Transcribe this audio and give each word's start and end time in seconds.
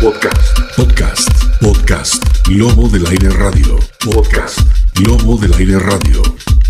Podcast. 0.00 0.76
Podcast. 0.76 1.28
Podcast. 1.60 2.22
Lobo 2.48 2.88
del 2.88 3.06
Aire 3.06 3.30
Radio. 3.30 3.78
Podcast. 4.04 4.60
Lobo 5.00 5.36
del 5.38 5.54
Aire 5.54 5.78
Radio. 5.78 6.22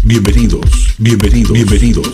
Bienvenidos. 0.05 0.95
Bienvenidos. 0.99 1.53
Bienvenidos. 1.53 2.13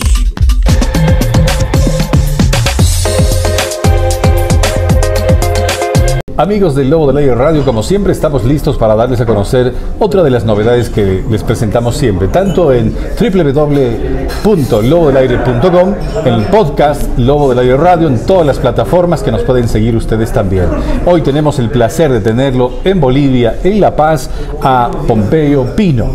Amigos 6.39 6.75
del 6.75 6.89
Lobo 6.89 7.09
del 7.09 7.19
Aire 7.19 7.35
Radio, 7.35 7.63
como 7.63 7.83
siempre 7.83 8.11
estamos 8.11 8.43
listos 8.45 8.79
para 8.79 8.95
darles 8.95 9.21
a 9.21 9.27
conocer 9.27 9.71
otra 9.99 10.23
de 10.23 10.31
las 10.31 10.47
novedades 10.47 10.89
que 10.89 11.23
les 11.29 11.45
presentamos 11.45 11.95
siempre, 11.95 12.29
tanto 12.29 12.73
en 12.73 12.97
www.lobodelaire.com, 13.21 15.95
en 16.25 16.33
el 16.33 16.45
podcast 16.45 17.19
Lobo 17.19 17.51
del 17.51 17.59
Aire 17.59 17.77
Radio, 17.77 18.09
en 18.09 18.25
todas 18.25 18.47
las 18.47 18.59
plataformas 18.59 19.23
que 19.23 19.31
nos 19.31 19.43
pueden 19.43 19.69
seguir 19.69 19.95
ustedes 19.95 20.33
también. 20.33 20.69
Hoy 21.05 21.21
tenemos 21.21 21.59
el 21.59 21.69
placer 21.69 22.11
de 22.11 22.21
tenerlo 22.21 22.79
en 22.83 22.99
Bolivia, 22.99 23.59
en 23.63 23.79
La 23.79 23.95
Paz, 23.95 24.31
a 24.63 24.91
Pompeyo 25.07 25.77
Pino, 25.77 26.07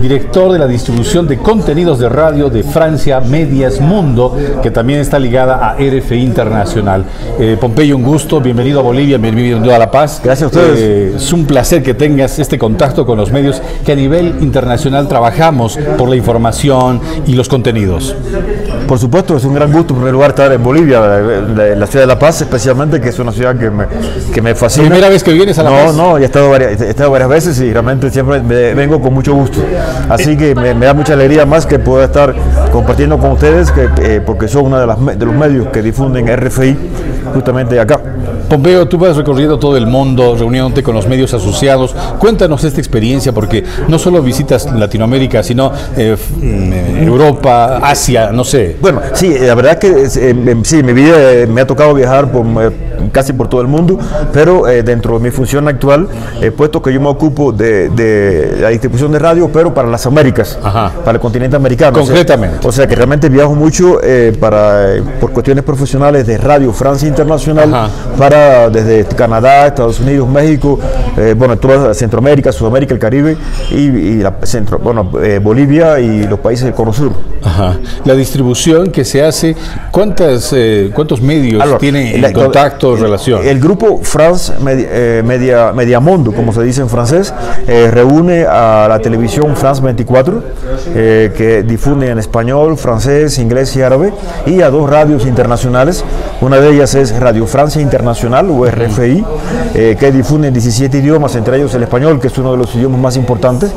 director 0.00 0.52
de 0.52 0.60
la 0.60 0.68
distribución 0.68 1.26
de 1.26 1.38
contenidos 1.38 1.98
de 1.98 2.08
radio 2.08 2.48
de 2.48 2.62
Francia 2.62 3.18
Medias 3.18 3.80
Mundo, 3.80 4.36
que 4.62 4.70
también 4.70 5.00
está 5.00 5.18
ligada 5.18 5.56
a 5.56 5.74
RFI 5.74 6.14
Internacional. 6.14 7.04
Eh, 7.40 7.56
Pompeyo, 7.60 7.96
un 7.96 8.04
gusto, 8.04 8.40
bienvenido 8.40 8.78
a 8.78 8.84
Bolivia, 8.84 9.18
bienvenido 9.18 9.64
La 9.78 9.90
Paz. 9.90 10.20
Gracias 10.22 10.44
a 10.44 10.46
ustedes. 10.58 10.78
Eh, 10.80 11.12
es 11.16 11.32
un 11.32 11.46
placer 11.46 11.82
que 11.82 11.94
tengas 11.94 12.38
este 12.38 12.58
contacto 12.58 13.04
con 13.06 13.18
los 13.18 13.30
medios 13.30 13.60
que 13.84 13.92
a 13.92 13.96
nivel 13.96 14.36
internacional 14.40 15.08
trabajamos 15.08 15.78
por 15.98 16.08
la 16.08 16.16
información 16.16 17.00
y 17.26 17.34
los 17.34 17.48
contenidos. 17.48 18.14
Por 18.86 18.98
supuesto, 18.98 19.36
es 19.36 19.44
un 19.44 19.54
gran 19.54 19.72
gusto 19.72 19.94
en 19.94 19.96
primer 20.00 20.12
lugar 20.12 20.30
estar 20.30 20.52
en 20.52 20.62
Bolivia, 20.62 21.00
la, 21.00 21.86
ciudad 21.86 22.02
de 22.02 22.06
La 22.06 22.18
Paz 22.18 22.42
especialmente, 22.42 23.00
que 23.00 23.08
es 23.08 23.18
una 23.18 23.32
ciudad 23.32 23.56
que 23.56 23.70
me, 23.70 23.86
que 24.32 24.42
me 24.42 24.54
fascina. 24.54 24.88
¿Primera 24.88 25.08
vez 25.08 25.22
que 25.24 25.32
vienes 25.32 25.58
a 25.58 25.62
La 25.62 25.70
no, 25.70 25.76
Paz? 25.76 25.94
No, 25.94 26.18
ya 26.18 26.24
he 26.24 26.26
estado, 26.26 26.50
varias, 26.50 26.80
he 26.80 26.90
estado 26.90 27.10
varias 27.10 27.30
veces 27.30 27.60
y 27.60 27.72
realmente 27.72 28.10
siempre 28.10 28.40
me- 28.42 28.74
vengo 28.74 29.00
con 29.00 29.14
mucho 29.14 29.34
gusto. 29.34 29.60
Así 30.08 30.36
que 30.36 30.54
me, 30.54 30.74
me 30.74 30.86
da 30.86 30.92
mucha 30.94 31.14
alegría 31.14 31.46
más 31.46 31.64
que 31.66 31.78
poder 31.78 32.06
estar 32.10 32.34
compartiendo 32.70 33.18
con 33.18 33.32
ustedes, 33.32 33.70
que, 33.70 33.88
eh, 34.02 34.20
porque 34.24 34.48
son 34.48 34.66
uno 34.66 34.78
de, 34.78 34.86
las 34.86 35.18
de 35.18 35.24
los 35.24 35.34
medios 35.34 35.68
que 35.68 35.80
difunden 35.82 36.26
RFI 36.36 36.76
justamente 37.32 37.78
acá. 37.78 38.00
Pompeo, 38.48 38.86
tú 38.86 38.98
vas 38.98 39.16
recorriendo 39.16 39.58
todo 39.58 39.76
el 39.76 39.86
mundo, 39.86 40.36
reuniéndote 40.38 40.82
con 40.82 40.94
los 40.94 41.08
medios 41.08 41.32
asociados. 41.34 41.94
Cuéntanos 42.18 42.62
esta 42.64 42.80
experiencia, 42.80 43.32
porque 43.32 43.64
no 43.88 43.98
solo 43.98 44.22
visitas 44.22 44.70
Latinoamérica, 44.72 45.42
sino 45.42 45.72
eh, 45.96 46.16
mm, 46.40 47.06
Europa, 47.06 47.78
Asia, 47.78 48.30
no 48.32 48.44
sé. 48.44 48.76
Bueno, 48.80 49.00
sí, 49.14 49.34
la 49.38 49.54
verdad 49.54 49.78
que 49.78 50.02
es, 50.02 50.16
eh, 50.16 50.30
em, 50.30 50.64
sí, 50.64 50.82
mi 50.82 50.92
vida 50.92 51.32
eh, 51.32 51.46
me 51.46 51.62
ha 51.62 51.66
tocado 51.66 51.94
viajar 51.94 52.30
por, 52.30 52.44
eh, 52.62 52.70
casi 53.12 53.32
por 53.32 53.48
todo 53.48 53.60
el 53.60 53.66
mundo, 53.68 53.98
pero 54.32 54.68
eh, 54.68 54.82
dentro 54.82 55.18
de 55.18 55.24
mi 55.24 55.30
función 55.30 55.68
actual, 55.68 56.08
eh, 56.40 56.50
puesto 56.50 56.80
que 56.82 56.92
yo 56.92 57.00
me 57.00 57.08
ocupo 57.08 57.52
de, 57.52 57.88
de 57.90 58.58
la 58.60 58.68
distribución 58.70 59.12
de 59.12 59.18
radio, 59.18 59.50
pero 59.52 59.72
para 59.72 59.88
las 59.88 60.06
Américas, 60.06 60.58
Ajá. 60.62 60.92
para 61.04 61.16
el 61.16 61.20
continente 61.20 61.56
americano. 61.56 61.98
O 61.98 62.04
sea- 62.04 62.14
Concretamente. 62.14 62.66
O 62.66 62.72
sea, 62.72 62.86
que 62.86 62.94
realmente 62.94 63.28
viajo 63.28 63.54
mucho 63.54 64.00
eh, 64.02 64.36
para, 64.38 64.94
eh, 64.96 65.02
por 65.20 65.30
cuestiones 65.32 65.64
profesionales 65.64 66.26
de 66.26 66.38
Radio 66.38 66.72
Francia 66.72 67.08
Internacional, 67.08 67.72
Ajá. 67.72 67.88
para 68.18 68.68
desde 68.70 69.04
Canadá, 69.14 69.66
Estados 69.68 70.00
Unidos, 70.00 70.28
México, 70.28 70.78
eh, 71.16 71.34
bueno, 71.36 71.56
toda 71.56 71.94
Centroamérica, 71.94 72.52
Sudamérica, 72.52 72.94
el 72.94 73.00
Caribe 73.00 73.36
y, 73.70 73.76
y 73.76 74.16
la 74.18 74.34
centro, 74.42 74.78
bueno, 74.78 75.10
Bolivia 75.42 75.98
y 76.00 76.26
los 76.26 76.38
países 76.40 76.64
del 76.64 76.74
Cono 76.74 76.92
Sur. 76.92 77.12
Ajá. 77.42 77.76
La 78.04 78.14
distribución 78.14 78.90
que 78.90 79.04
se 79.04 79.22
hace, 79.22 79.54
¿cuántas, 79.90 80.54
¿cuántos 80.94 81.20
medios 81.20 81.62
tienen 81.78 82.22
contacto, 82.32 82.83
el- 82.92 83.00
relación? 83.00 83.40
El 83.44 83.60
grupo 83.60 84.00
France 84.02 84.52
Media, 84.62 84.88
eh, 84.90 86.32
como 86.36 86.52
se 86.52 86.62
dice 86.62 86.82
en 86.82 86.88
francés, 86.88 87.32
eh, 87.66 87.90
reúne 87.90 88.44
a 88.44 88.86
la 88.88 88.98
televisión 88.98 89.56
France 89.56 89.82
24, 89.82 90.42
eh, 90.94 91.32
que 91.36 91.62
difunde 91.62 92.10
en 92.10 92.18
español, 92.18 92.76
francés, 92.76 93.38
inglés 93.38 93.74
y 93.76 93.82
árabe, 93.82 94.12
y 94.46 94.60
a 94.60 94.70
dos 94.70 94.88
radios 94.88 95.26
internacionales. 95.26 96.04
Una 96.40 96.58
de 96.58 96.70
ellas 96.74 96.94
es 96.94 97.18
Radio 97.18 97.46
Francia 97.46 97.80
Internacional, 97.80 98.50
o 98.50 98.66
RFI, 98.66 99.24
eh, 99.74 99.96
que 99.98 100.12
difunde 100.12 100.48
en 100.48 100.54
17 100.54 100.98
idiomas, 100.98 101.34
entre 101.36 101.56
ellos 101.56 101.74
el 101.74 101.82
español, 101.82 102.20
que 102.20 102.28
es 102.28 102.38
uno 102.38 102.52
de 102.52 102.58
los 102.58 102.74
idiomas 102.74 103.00
más 103.00 103.16
importantes. 103.16 103.72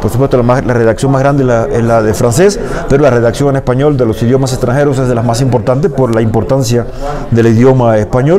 Por 0.00 0.10
supuesto, 0.10 0.42
la, 0.42 0.60
redacción 0.60 1.12
más 1.12 1.22
grande 1.22 1.44
es 1.72 1.84
la 1.84 2.02
de 2.02 2.12
francés, 2.14 2.58
pero 2.88 3.02
la 3.02 3.10
redacción 3.10 3.50
en 3.50 3.56
español 3.56 3.96
de 3.96 4.04
los 4.04 4.22
idiomas 4.22 4.52
extranjeros 4.52 4.98
es 4.98 5.08
de 5.08 5.14
las 5.14 5.24
más 5.24 5.40
importantes 5.40 5.90
por 5.90 6.14
la 6.14 6.20
importancia 6.20 6.86
del 7.30 7.46
idioma 7.46 7.96
español. 7.96 8.31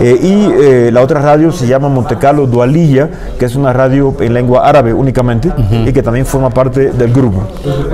Eh, 0.00 0.18
y 0.22 0.62
eh, 0.62 0.90
la 0.92 1.02
otra 1.02 1.20
radio 1.20 1.50
se 1.52 1.66
llama 1.66 1.88
Montecarlo 1.88 2.46
Dualilla, 2.46 3.08
que 3.38 3.44
es 3.44 3.56
una 3.56 3.72
radio 3.72 4.14
en 4.20 4.34
lengua 4.34 4.68
árabe 4.68 4.92
únicamente 4.92 5.50
y 5.86 5.92
que 5.92 6.02
también 6.02 6.26
forma 6.26 6.50
parte 6.50 6.90
del 6.92 7.12
grupo. 7.12 7.42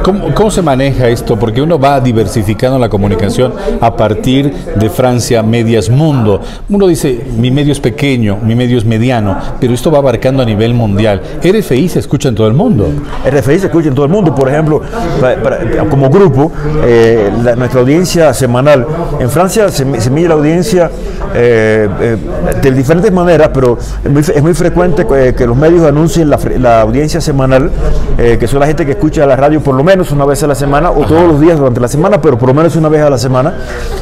¿Cómo, 0.03 0.35
cómo 0.35 0.51
se 0.51 0.62
maneja 0.62 1.09
esto? 1.09 1.39
Porque 1.39 1.61
uno 1.62 1.79
va 1.79 2.01
diversificando 2.01 2.79
la 2.79 2.89
comunicación 2.89 3.53
a 3.81 3.97
partir 3.97 4.53
de 4.77 4.91
Francia 4.91 5.43
Medias 5.43 5.89
Mundo. 5.91 6.41
Uno 6.69 6.87
dice, 6.87 7.21
mi 7.39 7.51
medio 7.51 7.73
es 7.73 7.81
pequeño, 7.81 8.39
mi 8.43 8.55
medio 8.55 8.79
es 8.79 8.85
mediano, 8.85 9.37
pero 9.61 9.73
esto 9.75 9.91
va 9.91 9.99
abarcando 9.99 10.43
a 10.43 10.47
nivel 10.47 10.75
mundial. 10.75 11.21
RFI 11.43 11.89
se 11.89 11.99
escucha 11.99 12.29
en 12.29 12.35
todo 12.35 12.47
el 12.49 12.55
mundo. 12.55 12.89
RFI 13.31 13.59
se 13.59 13.67
escucha 13.67 13.89
en 13.89 13.95
todo 13.95 14.07
el 14.07 14.12
mundo, 14.12 14.35
por 14.35 14.49
ejemplo, 14.49 14.81
pa- 15.21 15.35
para- 15.43 15.59
como 15.89 16.09
grupo, 16.11 16.51
eh, 16.85 17.31
la- 17.43 17.57
nuestra 17.57 17.81
audiencia 17.81 18.33
semanal. 18.35 18.87
En 19.21 19.31
Francia 19.31 19.69
se, 19.69 20.01
se 20.01 20.11
mide 20.11 20.29
la 20.29 20.35
audiencia 20.35 20.91
eh, 21.35 21.42
eh, 21.45 22.17
de 22.63 22.71
diferentes 22.73 23.11
maneras, 23.13 23.51
pero 23.53 23.79
es 24.05 24.11
muy, 24.11 24.21
es 24.21 24.43
muy 24.43 24.55
frecuente 24.55 25.07
que, 25.07 25.35
que 25.35 25.47
los 25.47 25.57
medios 25.57 25.85
anuncien 25.85 26.31
la, 26.31 26.81
audiencia 26.81 27.21
semanal, 27.21 27.71
eh, 28.19 28.37
que 28.39 28.47
son 28.47 28.61
la 28.61 28.67
gente 28.67 28.85
que 28.87 28.93
escucha 28.93 29.27
la 29.27 29.37
radio 29.37 29.61
por 29.61 29.75
lo 29.75 29.83
menos 29.85 30.11
una 30.13 30.25
vez 30.25 30.43
a 30.43 30.47
la 30.47 30.55
semana 30.55 30.91
o 30.91 31.05
todos 31.05 31.27
los 31.27 31.41
días 31.41 31.59
durante 31.59 31.81
la 31.81 31.89
semana, 31.89 32.21
pero 32.21 32.39
por 32.39 32.49
lo 32.49 32.55
menos 32.55 32.77
una 32.77 32.89
vez 32.89 33.03
a 33.03 33.11
la 33.11 33.19
semana. 33.19 33.55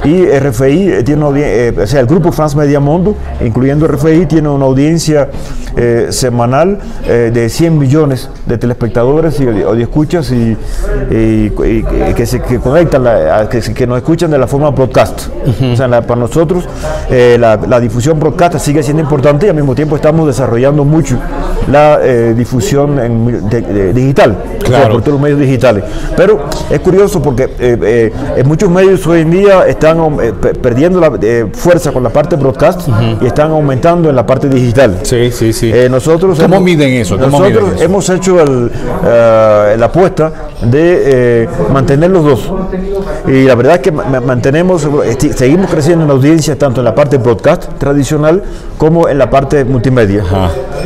Y 0.04 0.26
RFI 0.26 0.88
eh, 0.92 1.02
tiene 1.02 1.18
una 1.20 1.26
audiencia, 1.28 1.82
o 1.82 1.86
sea, 1.86 2.00
el 2.00 2.06
grupo 2.06 2.32
France 2.32 2.56
Media 2.56 2.80
Mundo, 2.80 3.14
incluyendo 3.44 3.86
RFI, 3.86 4.26
tiene 4.26 4.48
una 4.48 4.64
audiencia 4.66 5.28
eh, 5.76 6.08
semanal 6.10 6.78
eh, 7.06 7.30
de 7.32 7.48
100 7.48 7.78
millones 7.78 8.28
de 8.46 8.58
telespectadores 8.58 9.38
y 9.40 9.46
o 9.46 9.74
de 9.74 9.82
escuchas 9.82 10.30
y, 10.32 10.56
y- 11.10 11.52
y 11.56 12.14
que 12.14 12.26
se 12.26 12.40
que 12.40 12.58
conectan, 12.58 13.04
la- 13.04 13.48
que, 13.48 13.60
que 13.60 13.86
nos 13.86 13.98
escuchan 13.98 14.30
de 14.30 14.38
la 14.38 14.46
forma 14.46 14.70
broadcast. 14.70 15.28
O 15.72 15.76
sea, 15.76 15.86
la- 15.88 16.02
para 16.02 16.20
nosotros 16.20 16.64
eh, 17.10 17.29
la, 17.38 17.56
la 17.56 17.80
difusión 17.80 18.18
broadcast 18.18 18.58
sigue 18.58 18.82
siendo 18.82 19.02
importante 19.02 19.46
y 19.46 19.48
al 19.50 19.54
mismo 19.56 19.74
tiempo 19.74 19.96
estamos 19.96 20.26
desarrollando 20.26 20.84
mucho 20.84 21.16
la 21.70 21.98
eh, 22.02 22.34
difusión 22.36 22.98
en- 22.98 23.48
de- 23.48 23.60
de- 23.60 23.92
digital, 23.92 24.36
o 24.58 24.60
sea, 24.60 24.68
Claro. 24.78 24.92
por 24.94 25.02
todos 25.02 25.12
los 25.14 25.20
medios 25.22 25.38
digitales. 25.40 25.84
Pero 26.16 26.44
es 26.70 26.80
curioso 26.80 27.20
porque 27.22 27.44
eh, 27.58 27.78
eh, 27.82 28.12
en 28.36 28.48
muchos 28.48 28.70
medios 28.70 29.06
hoy 29.06 29.20
en 29.20 29.30
día 29.30 29.66
están 29.66 30.16
pe- 30.40 30.54
perdiendo 30.54 31.00
la 31.00 31.12
fuerza 31.52 31.92
con 31.92 32.02
la 32.02 32.10
parte 32.10 32.36
broadcast 32.36 32.88
y 33.20 33.26
están 33.26 33.50
aumentando 33.50 34.08
en 34.10 34.16
la 34.16 34.24
parte 34.26 34.48
digital. 34.48 34.98
Sí, 35.02 35.30
sí, 35.30 35.52
sí. 35.52 35.72
Nosotros 35.90 36.38
¿Cómo 36.38 36.56
hemos- 36.56 36.64
miden 36.64 36.90
eso? 36.90 37.16
¿Cómo 37.18 37.38
nosotros 37.40 37.62
miden 37.64 37.74
eso? 37.76 37.84
hemos 37.84 38.08
hecho 38.10 38.40
el, 38.40 38.70
la 39.78 39.86
apuesta 39.86 40.32
de 40.62 41.42
eh, 41.44 41.48
mantener 41.72 42.10
los 42.10 42.24
dos. 42.24 42.52
Y 43.26 43.44
la 43.44 43.54
verdad 43.54 43.76
es 43.76 43.80
que 43.80 43.92
ma- 43.92 44.20
mantenemos, 44.20 44.86
esti- 44.86 45.32
seguimos 45.32 45.70
creciendo 45.70 46.02
en 46.02 46.08
la 46.08 46.14
audiencia 46.14 46.56
tanto 46.58 46.80
en 46.80 46.84
la 46.84 46.94
parte 46.94 47.18
broadcast 47.18 47.64
tradicional 47.78 48.42
como 48.76 49.08
en 49.08 49.18
la 49.18 49.30
parte 49.30 49.64
multimedia. 49.64 50.24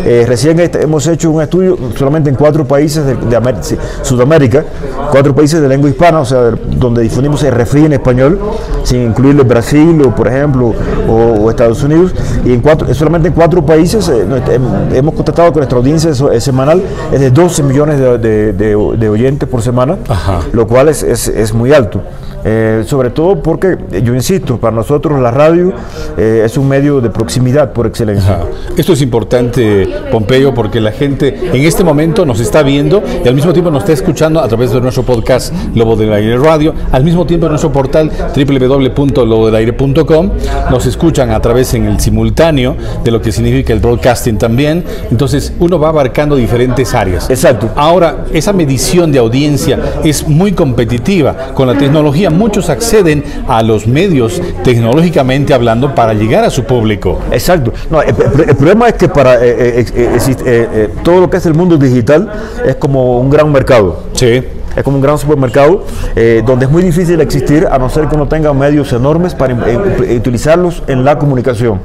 Eh, 0.04 0.24
recién 0.26 0.58
este- 0.60 0.82
hemos 0.82 1.06
hecho 1.06 1.30
un 1.30 1.42
estudio 1.42 1.76
solamente 1.96 2.28
en 2.30 2.36
cuatro 2.36 2.64
países 2.64 3.04
de, 3.04 3.14
de 3.16 3.36
Amer- 3.36 3.62
sí, 3.62 3.76
Sudamérica, 4.02 4.64
cuatro 5.10 5.34
países 5.34 5.60
de 5.60 5.68
lengua 5.68 5.88
hispana, 5.90 6.20
o 6.20 6.24
sea, 6.24 6.50
donde 6.76 7.02
difundimos 7.02 7.42
RFI 7.44 7.86
en 7.86 7.92
español, 7.94 8.38
sin 8.82 9.02
incluirle 9.02 9.42
Brasil, 9.44 10.00
o, 10.06 10.14
por 10.14 10.28
ejemplo, 10.28 10.72
o, 11.08 11.12
o 11.44 11.50
Estados 11.50 11.82
Unidos, 11.82 12.14
y 12.44 12.52
en 12.52 12.60
cuatro, 12.60 12.92
solamente 12.94 13.28
en 13.28 13.34
cuatro 13.34 13.64
países 13.64 14.08
eh, 14.08 14.24
hem- 14.26 14.94
hemos 14.94 15.14
contactado 15.14 15.48
con 15.52 15.60
nuestra 15.60 15.78
audiencia 15.78 16.10
eh, 16.32 16.40
semanal, 16.40 16.82
es 17.12 17.20
de 17.20 17.30
12 17.30 17.62
millones 17.62 17.98
de- 17.98 18.52
de 18.52 19.08
oyentes 19.08 19.48
por 19.48 19.62
semana, 19.64 19.98
Ajá. 20.08 20.40
lo 20.52 20.66
cual 20.68 20.88
es, 20.88 21.02
es- 21.02 21.28
es 21.28 21.52
muy 21.52 21.72
alto. 21.72 22.00
Eh, 22.44 22.84
sobre 22.86 23.10
todo 23.10 23.42
porque, 23.42 23.76
yo 24.02 24.14
insisto, 24.14 24.58
para 24.58 24.76
nosotros 24.76 25.20
la 25.20 25.30
radio 25.30 25.72
eh, 26.16 26.42
es 26.44 26.58
un 26.58 26.68
medio 26.68 27.00
de 27.00 27.10
proximidad 27.10 27.72
por 27.72 27.86
excelencia. 27.86 28.34
Ajá. 28.34 28.44
Esto 28.76 28.92
es 28.92 29.02
importante, 29.02 29.88
Pompeyo, 30.10 30.52
porque 30.52 30.80
la 30.80 30.92
gente 30.92 31.50
en 31.52 31.62
este 31.62 31.84
momento 31.84 32.26
nos 32.26 32.40
está 32.40 32.62
viendo 32.62 33.02
y 33.24 33.28
al 33.28 33.34
mismo 33.34 33.52
tiempo 33.52 33.70
nos 33.70 33.82
está 33.84 33.92
escuchando 33.92 34.40
a 34.40 34.48
través 34.48 34.72
de 34.72 34.80
nuestro 34.80 35.04
podcast 35.04 35.54
Lobo 35.74 35.96
del 35.96 36.12
Aire 36.12 36.36
Radio, 36.38 36.74
al 36.92 37.04
mismo 37.04 37.24
tiempo 37.26 37.46
en 37.46 37.52
nuestro 37.52 37.72
portal 37.72 38.10
www.lobodelaire.com, 38.34 40.30
nos 40.70 40.86
escuchan 40.86 41.30
a 41.30 41.40
través 41.40 41.72
en 41.74 41.86
el 41.86 42.00
simultáneo 42.00 42.76
de 43.02 43.10
lo 43.10 43.22
que 43.22 43.32
significa 43.32 43.72
el 43.72 43.80
broadcasting 43.80 44.36
también, 44.38 44.84
entonces 45.10 45.52
uno 45.60 45.78
va 45.78 45.88
abarcando 45.88 46.36
diferentes 46.36 46.94
áreas. 46.94 47.30
Exacto. 47.30 47.70
Ahora, 47.76 48.26
esa 48.32 48.52
medición 48.52 49.12
de 49.12 49.18
audiencia 49.18 49.78
es 50.04 50.26
muy 50.26 50.52
competitiva. 50.52 51.52
Con 51.54 51.68
la 51.68 51.78
tecnología 51.78 52.30
muchos 52.34 52.68
acceden 52.68 53.24
a 53.48 53.62
los 53.62 53.86
medios 53.86 54.40
tecnológicamente 54.62 55.54
hablando 55.54 55.94
para 55.94 56.14
llegar 56.14 56.44
a 56.44 56.50
su 56.50 56.64
público. 56.64 57.20
Exacto. 57.30 57.72
No, 57.90 58.02
el, 58.02 58.14
problema 58.14 58.88
es 58.88 58.94
que 58.94 59.08
para 59.08 59.36
eh, 59.36 59.80
eh, 59.80 59.86
eh, 59.94 60.18
eh, 60.46 60.88
todo 61.02 61.20
lo 61.20 61.30
que 61.30 61.38
es 61.38 61.46
el 61.46 61.54
mundo 61.54 61.76
digital 61.76 62.30
es 62.64 62.76
como 62.76 63.18
un 63.18 63.30
gran 63.30 63.50
mercado. 63.50 64.04
Sí. 64.12 64.42
Es 64.76 64.82
como 64.82 64.96
un 64.96 65.02
gran 65.02 65.18
supermercado 65.18 65.84
eh, 66.16 66.42
donde 66.46 66.66
es 66.66 66.70
muy 66.70 66.82
difícil 66.82 67.20
existir 67.20 67.66
a 67.70 67.78
no 67.78 67.88
ser 67.90 68.08
que 68.08 68.14
uno 68.16 68.26
tenga 68.28 68.52
medios 68.52 68.92
enormes 68.92 69.34
para 69.34 69.54
eh, 69.54 69.78
eh, 70.08 70.16
utilizarlos 70.18 70.82
en 70.86 71.04
la 71.04 71.18
comunicación. 71.18 71.80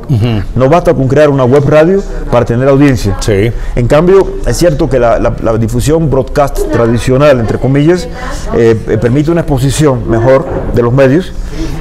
No 0.56 0.70
basta 0.70 0.94
con 0.94 1.08
crear 1.08 1.30
una 1.30 1.46
web 1.46 1.64
radio 1.68 2.02
para 2.32 2.46
tener 2.46 2.68
audiencia. 2.68 3.18
Sí. 3.20 3.52
En 3.76 3.88
cambio, 3.88 4.28
es 4.46 4.58
cierto 4.58 4.90
que 4.90 5.00
la, 5.00 5.20
la- 5.20 5.36
la 5.42 5.58
difusión 5.58 6.10
broadcast 6.10 6.72
tradicional, 6.72 7.40
entre 7.40 7.58
comillas, 7.60 8.08
eh, 8.56 8.78
eh, 8.88 8.98
permite 8.98 9.32
una 9.32 9.42
exposición 9.42 10.10
mejor 10.10 10.46
de 10.76 10.82
los 10.82 10.94
medios 10.94 11.32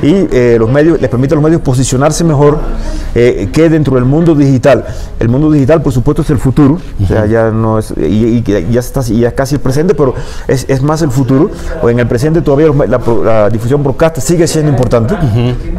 y 0.03 0.27
eh, 0.33 0.57
los 0.59 0.71
medios 0.71 1.01
les 1.01 1.09
permite 1.11 1.35
a 1.35 1.37
los 1.37 1.45
medios 1.45 1.61
posicionarse 1.63 2.25
mejor 2.25 2.59
que 3.15 3.69
dentro 3.69 3.97
del 3.97 4.05
mundo 4.05 4.35
digital. 4.37 4.85
El 5.19 5.29
mundo 5.29 5.51
digital, 5.51 5.83
por 5.83 5.93
supuesto, 5.93 6.23
es 6.23 6.31
el 6.31 6.39
futuro, 6.39 6.79
o 7.03 7.07
sea, 7.07 7.27
ya 7.27 7.51
no 7.51 7.79
es 7.79 7.93
y, 7.97 8.45
y 8.47 8.67
ya 8.71 8.79
está 8.79 9.01
ya 9.01 9.29
es 9.29 9.35
casi 9.35 9.57
el 9.57 9.61
presente, 9.61 9.95
pero 9.95 10.15
es, 10.47 10.67
es 10.69 10.83
más 10.83 10.98
el 11.03 11.11
futuro. 11.11 11.51
O 11.83 11.89
en 11.91 11.99
el 12.01 12.07
presente 12.07 12.41
todavía 12.43 12.69
la, 12.89 13.01
la 13.25 13.51
difusión 13.51 13.83
broadcast 13.83 14.19
sigue 14.19 14.47
siendo 14.47 14.71
importante 14.71 15.15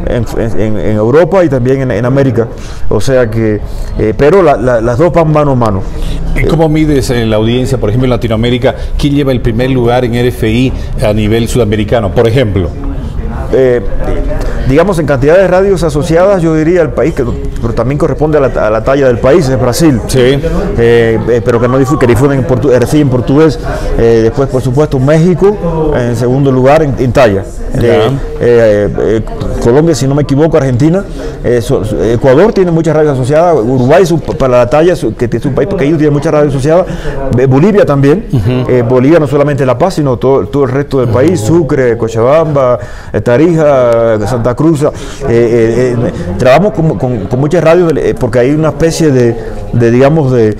en, 0.08 0.26
en- 0.60 0.78
en 0.80 0.96
Europa 0.96 1.44
y 1.44 1.50
también 1.50 1.82
en, 1.82 1.92
en 1.92 2.06
América. 2.06 2.48
O 2.90 3.00
sea 3.02 3.30
que, 3.30 3.60
eh, 3.98 4.14
pero 4.18 4.42
la- 4.44 4.58
la- 4.58 4.82
las 4.82 4.98
dos 4.98 5.12
van 5.14 5.32
mano 5.32 5.52
a 5.52 5.56
mano. 5.56 5.82
¿Y 6.36 6.46
¿Cómo 6.46 6.70
mides 6.70 7.10
en 7.10 7.30
la 7.30 7.36
audiencia, 7.38 7.78
por 7.78 7.90
ejemplo, 7.90 8.06
en 8.06 8.12
Latinoamérica? 8.12 8.76
¿Quién 8.98 9.16
lleva 9.16 9.32
el 9.32 9.42
primer 9.42 9.70
lugar 9.72 10.06
en 10.06 10.14
RFI 10.28 10.72
a 11.04 11.12
nivel 11.14 11.48
sudamericano, 11.48 12.12
por 12.12 12.28
ejemplo? 12.28 12.70
eh, 13.52 13.82
digamos, 14.70 15.00
en 15.00 15.06
cantidad 15.08 15.36
de 15.36 15.48
radios 15.48 15.84
asociadas, 15.84 16.42
yo 16.42 16.54
diría 16.56 16.82
el 16.84 16.92
país, 16.92 17.14
que, 17.16 17.26
pero 17.62 17.74
también 17.74 17.98
corresponde 17.98 18.38
a 18.38 18.42
la, 18.42 18.68
a 18.68 18.70
la 18.70 18.84
talla 18.84 19.08
del 19.08 19.18
país, 19.18 19.50
es 19.50 19.60
Brasil. 19.60 20.00
Sí. 20.08 20.20
Eh, 20.78 21.20
eh, 21.28 21.42
pero 21.44 21.60
que 21.60 21.68
no 21.68 21.80
difu- 21.80 21.98
que 21.98 22.06
difunden 22.08 22.40
en, 22.40 22.48
portu- 22.48 22.72
RFI 22.72 23.02
en 23.02 23.10
portugués. 23.10 23.60
Eh, 23.98 24.22
después, 24.24 24.48
por 24.48 24.62
supuesto, 24.62 25.00
México 25.00 25.92
en 25.96 26.16
segundo 26.16 26.52
lugar 26.52 26.84
en, 26.84 26.94
en 27.00 27.12
talla. 27.12 27.44
Eh, 27.78 28.10
eh, 28.42 29.22
Colombia, 29.64 29.94
si 29.96 30.08
no 30.08 30.16
me 30.16 30.24
equivoco, 30.24 30.58
Argentina. 30.58 31.04
Eh, 31.44 31.62
so- 31.62 31.84
Ecuador 32.04 32.52
tiene 32.54 32.72
muchas 32.72 32.96
radios 32.96 33.14
asociadas. 33.14 33.56
Uruguay, 33.56 34.06
su- 34.06 34.20
para 34.20 34.58
la 34.60 34.70
talla, 34.70 34.96
su- 34.96 35.16
que 35.16 35.30
es 35.32 35.46
un 35.46 35.54
país 35.54 35.68
pequeño, 35.70 35.98
tiene 35.98 36.12
muchas 36.12 36.32
radios 36.34 36.54
asociadas. 36.54 36.86
Bolivia 37.48 37.86
también. 37.86 38.26
Bolivia 38.88 39.20
no 39.20 39.28
solamente 39.28 39.66
La 39.66 39.78
Paz, 39.78 39.96
sino 39.96 40.18
todo, 40.18 40.48
todo 40.48 40.64
el 40.66 40.72
resto 40.72 41.00
del 41.00 41.10
país. 41.10 41.40
Sucre, 41.42 41.98
Cochabamba, 41.98 42.80
Tarija, 43.24 44.20
Santa 44.28 44.56
Cruz. 44.56 44.86
trabajamos 46.38 46.74
con, 46.74 46.98
con- 46.98 47.26
con 47.26 47.40
muchas 47.40 47.64
radios 47.64 47.94
porque 48.20 48.40
hay 48.40 48.52
una 48.52 48.70
especie 48.70 49.12
de, 49.12 49.36
de, 49.74 49.92
digamos, 49.92 50.32
de... 50.32 50.58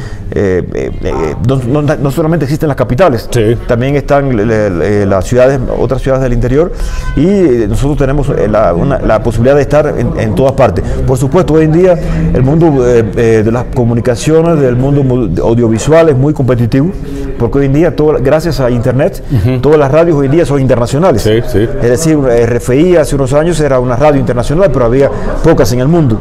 no, 1.48 1.82
no- 1.82 1.96
no 1.96 2.12
solamente 2.12 2.46
existen 2.46 2.68
las 2.68 2.78
capitales, 2.78 3.28
Sí. 3.32 3.58
también 3.68 3.96
están 3.96 4.36
le- 4.36 4.46
le- 4.46 4.70
le- 4.70 5.06
las 5.06 5.26
ciudades, 5.26 5.60
otras 5.80 6.02
ciudades 6.02 6.24
del 6.24 6.34
interior 6.34 6.72
y 7.16 7.28
eh, 7.28 7.66
nosotros 7.68 7.98
tenemos 7.98 8.30
eh, 8.30 8.48
la, 8.48 9.22
posibilidad 9.24 9.56
de 9.56 9.62
estar 9.62 9.94
en, 10.18 10.36
todas 10.36 10.54
partes. 10.54 10.84
Por 11.06 11.18
supuesto, 11.18 11.56
hoy 11.56 11.66
en 11.66 11.72
día 11.72 11.98
el 12.34 12.44
mundo 12.44 12.86
eh, 12.88 13.44
de 13.44 13.52
las 13.52 13.66
comunicaciones, 13.76 14.60
del 14.60 14.76
mundo 14.76 15.04
mu- 15.04 15.30
audiovisual 15.42 16.10
es 16.10 16.18
muy 16.18 16.34
competitivo, 16.34 16.92
porque 17.40 17.60
hoy 17.60 17.66
en 17.66 17.74
día, 17.74 17.96
todo- 17.96 18.18
gracias 18.22 18.60
a 18.60 18.70
Internet, 18.70 19.24
todas 19.62 19.80
las 19.80 19.92
radios 19.92 20.18
hoy 20.18 20.28
en 20.28 20.34
día 20.34 20.46
son 20.46 20.60
internacionales. 20.62 21.22
Sí, 21.24 21.40
sí. 21.52 21.68
Es 21.82 21.90
decir, 21.90 22.18
RFI 22.20 22.98
hace 22.98 23.16
unos 23.16 23.34
años 23.34 23.60
era 23.60 23.80
una 23.80 23.96
radio 23.96 24.20
internacional, 24.20 24.70
pero 24.72 24.86
había 24.86 25.10
pocas 25.44 25.72
en 25.72 25.80
el 25.80 25.88
mundo. 25.88 26.20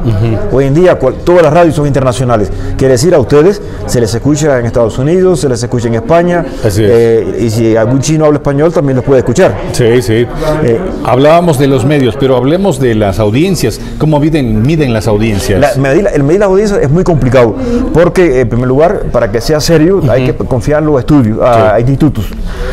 Hoy 0.53 0.65
en 0.67 0.75
día 0.75 0.95
cual- 0.95 1.17
todas 1.25 1.43
las 1.43 1.53
radios 1.53 1.75
son 1.75 1.87
internacionales. 1.87 2.51
Quiere 2.77 2.93
decir, 2.93 3.15
a 3.15 3.19
ustedes 3.19 3.61
se 3.87 4.01
les 4.01 4.15
escucha 4.15 4.59
en 4.59 4.67
Estados 4.67 4.99
Unidos, 4.99 5.41
se 5.41 5.49
les 5.49 5.63
escucha 5.63 5.89
en 5.89 5.95
España, 5.97 6.45
Así 6.65 6.85
es. 6.85 6.91
eh, 6.91 7.39
y 7.41 7.51
si 7.51 7.77
algún 7.77 8.01
chino 8.01 8.25
habla 8.25 8.39
español 8.39 8.73
también 8.73 8.97
los 8.97 9.05
puede 9.05 9.19
escuchar. 9.21 9.55
Sí, 9.73 10.01
sí. 10.03 10.27
Eh, 10.65 10.79
Hablábamos 11.05 11.59
de 11.59 11.67
los 11.67 11.85
medios, 11.85 12.17
pero 12.21 12.37
hablemos 12.37 12.79
de 12.79 12.95
las 12.95 13.19
audiencias. 13.19 13.81
¿Cómo 13.99 14.21
miden, 14.21 14.63
miden 14.63 14.93
las 14.93 15.07
audiencias? 15.09 15.59
La- 15.61 15.75
medir 15.81 16.05
la- 16.05 16.11
el 16.11 16.23
medir 16.23 16.41
las 16.41 16.49
audiencias 16.49 16.81
es 16.83 16.91
muy 16.91 17.03
complicado, 17.03 17.55
porque 17.93 18.41
en 18.41 18.49
primer 18.49 18.69
lugar, 18.69 19.05
para 19.11 19.31
que 19.33 19.41
sea 19.41 19.61
serio, 19.61 20.01
hay 20.09 20.27
que 20.27 20.35
confiar 20.35 20.81
en 20.81 20.87
los 20.87 21.01
estudios, 21.09 21.39
a, 21.41 21.81
institutos, 21.81 22.27